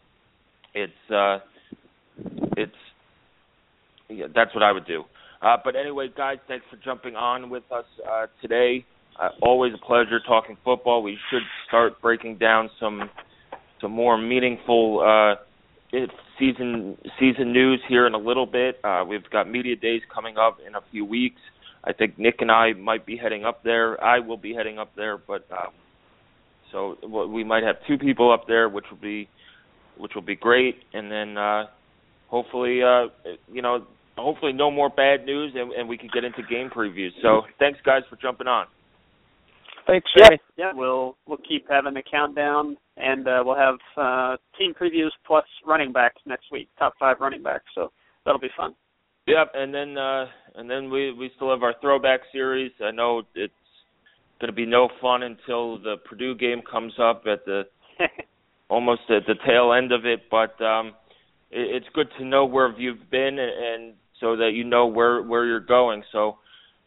it's 0.74 1.12
uh, 1.14 1.40
it's 2.58 2.72
yeah, 4.10 4.26
that's 4.34 4.54
what 4.56 4.64
I 4.64 4.72
would 4.72 4.88
do. 4.88 5.04
Uh, 5.42 5.56
but 5.64 5.76
anyway, 5.76 6.10
guys, 6.16 6.38
thanks 6.48 6.66
for 6.70 6.78
jumping 6.84 7.16
on 7.16 7.50
with 7.50 7.64
us 7.72 7.86
uh, 8.10 8.28
today. 8.42 8.86
Uh, 9.20 9.30
always 9.42 9.74
a 9.74 9.86
pleasure 9.86 10.20
talking 10.26 10.58
football. 10.64 11.02
We 11.02 11.18
should 11.30 11.44
start 11.68 12.02
breaking 12.02 12.38
down 12.38 12.70
some 12.80 13.10
some 13.82 13.92
more 13.92 14.18
meaningful 14.18 15.00
uh, 15.00 15.36
season 16.38 16.98
season 17.20 17.54
news 17.54 17.82
here 17.88 18.08
in 18.08 18.14
a 18.14 18.18
little 18.18 18.46
bit. 18.46 18.80
Uh, 18.84 19.04
we've 19.08 19.30
got 19.30 19.50
media 19.50 19.76
days 19.76 20.02
coming 20.14 20.38
up 20.38 20.58
in 20.66 20.76
a 20.76 20.82
few 20.92 21.06
weeks. 21.06 21.42
I 21.84 21.94
think 21.94 22.20
Nick 22.20 22.36
and 22.40 22.52
I 22.52 22.74
might 22.74 23.06
be 23.06 23.18
heading 23.18 23.46
up 23.46 23.64
there. 23.64 24.02
I 24.04 24.20
will 24.20 24.38
be 24.38 24.54
heading 24.54 24.80
up 24.80 24.96
there, 24.96 25.18
but 25.18 25.46
um, 25.52 25.74
so 26.72 26.98
we 27.28 27.44
might 27.44 27.64
have 27.64 27.78
two 27.88 27.98
people 27.98 28.32
up 28.32 28.48
there, 28.48 28.68
which 28.70 28.86
will 28.90 28.98
be 28.98 29.30
which 29.98 30.14
will 30.16 30.22
be 30.22 30.36
great. 30.36 30.76
And 30.94 31.12
then 31.12 31.38
uh, 31.38 31.66
hopefully, 32.28 32.82
uh, 32.84 33.08
you 33.52 33.62
know, 33.62 33.86
hopefully 34.22 34.54
no 34.54 34.72
more 34.72 34.90
bad 34.90 35.26
news, 35.26 35.54
and, 35.56 35.72
and 35.74 35.88
we 35.88 35.98
can 35.98 36.10
get 36.14 36.24
into 36.24 36.42
game 36.44 36.70
previews. 36.70 37.12
So 37.22 37.42
thanks, 37.60 37.80
guys, 37.86 38.04
for 38.10 38.16
jumping 38.18 38.48
on. 38.48 38.68
Thanks, 39.88 40.08
Jay. 40.16 40.38
Yeah, 40.56 40.66
yeah, 40.66 40.72
we'll 40.74 41.18
we'll 41.26 41.40
keep 41.40 41.66
having 41.70 41.96
the 41.96 42.04
countdown, 42.10 42.78
and 42.98 43.28
uh, 43.28 43.42
we'll 43.44 43.58
have 43.58 43.76
uh, 43.98 44.38
team 44.58 44.74
previews 44.80 45.10
plus 45.26 45.46
running 45.66 45.92
backs 45.92 46.22
next 46.28 46.46
week, 46.52 46.70
top 46.78 46.94
five 47.00 47.18
running 47.20 47.42
backs. 47.42 47.66
So 47.74 47.92
that'll 48.24 48.40
be 48.40 48.52
fun. 48.56 48.76
Yep, 49.26 49.52
and 49.56 49.74
then 49.74 49.98
uh, 49.98 50.26
and 50.56 50.70
then 50.70 50.90
we 50.90 51.12
we 51.14 51.32
still 51.36 51.50
have 51.50 51.64
our 51.64 51.74
throwback 51.82 52.22
series. 52.32 52.72
I 52.84 52.92
know 52.92 53.24
it's 53.34 53.54
going 54.40 54.50
to 54.50 54.56
be 54.56 54.66
no 54.66 54.90
fun 55.02 55.24
until 55.24 55.80
the 55.80 55.96
Purdue 56.08 56.36
game 56.36 56.62
comes 56.70 56.94
up 57.02 57.24
at 57.26 57.46
the 57.46 57.64
almost 58.70 59.02
at 59.10 59.26
the 59.28 59.36
tail 59.46 59.74
end 59.74 59.92
of 59.92 60.06
it, 60.06 60.22
but 60.32 60.60
um, 60.64 60.94
it, 61.52 61.76
it's 61.76 61.88
good 61.94 62.08
to 62.18 62.26
know 62.26 62.46
where 62.46 62.72
you've 62.80 63.10
been 63.10 63.40
and, 63.40 63.40
and 63.40 63.94
so 64.20 64.36
that 64.36 64.52
you 64.54 64.64
know 64.64 64.88
where 64.88 65.22
where 65.22 65.46
you're 65.46 65.60
going. 65.60 66.04
So, 66.12 66.38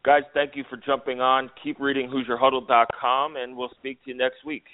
guys, 0.04 0.22
thank 0.34 0.56
you 0.56 0.64
for 0.68 0.76
jumping 0.76 1.20
on. 1.20 1.50
Keep 1.62 1.80
reading 1.80 2.10
HoosierHuddle.com, 2.10 3.36
and 3.36 3.56
we'll 3.56 3.70
speak 3.78 4.02
to 4.04 4.10
you 4.10 4.16
next 4.16 4.44
week. 4.44 4.64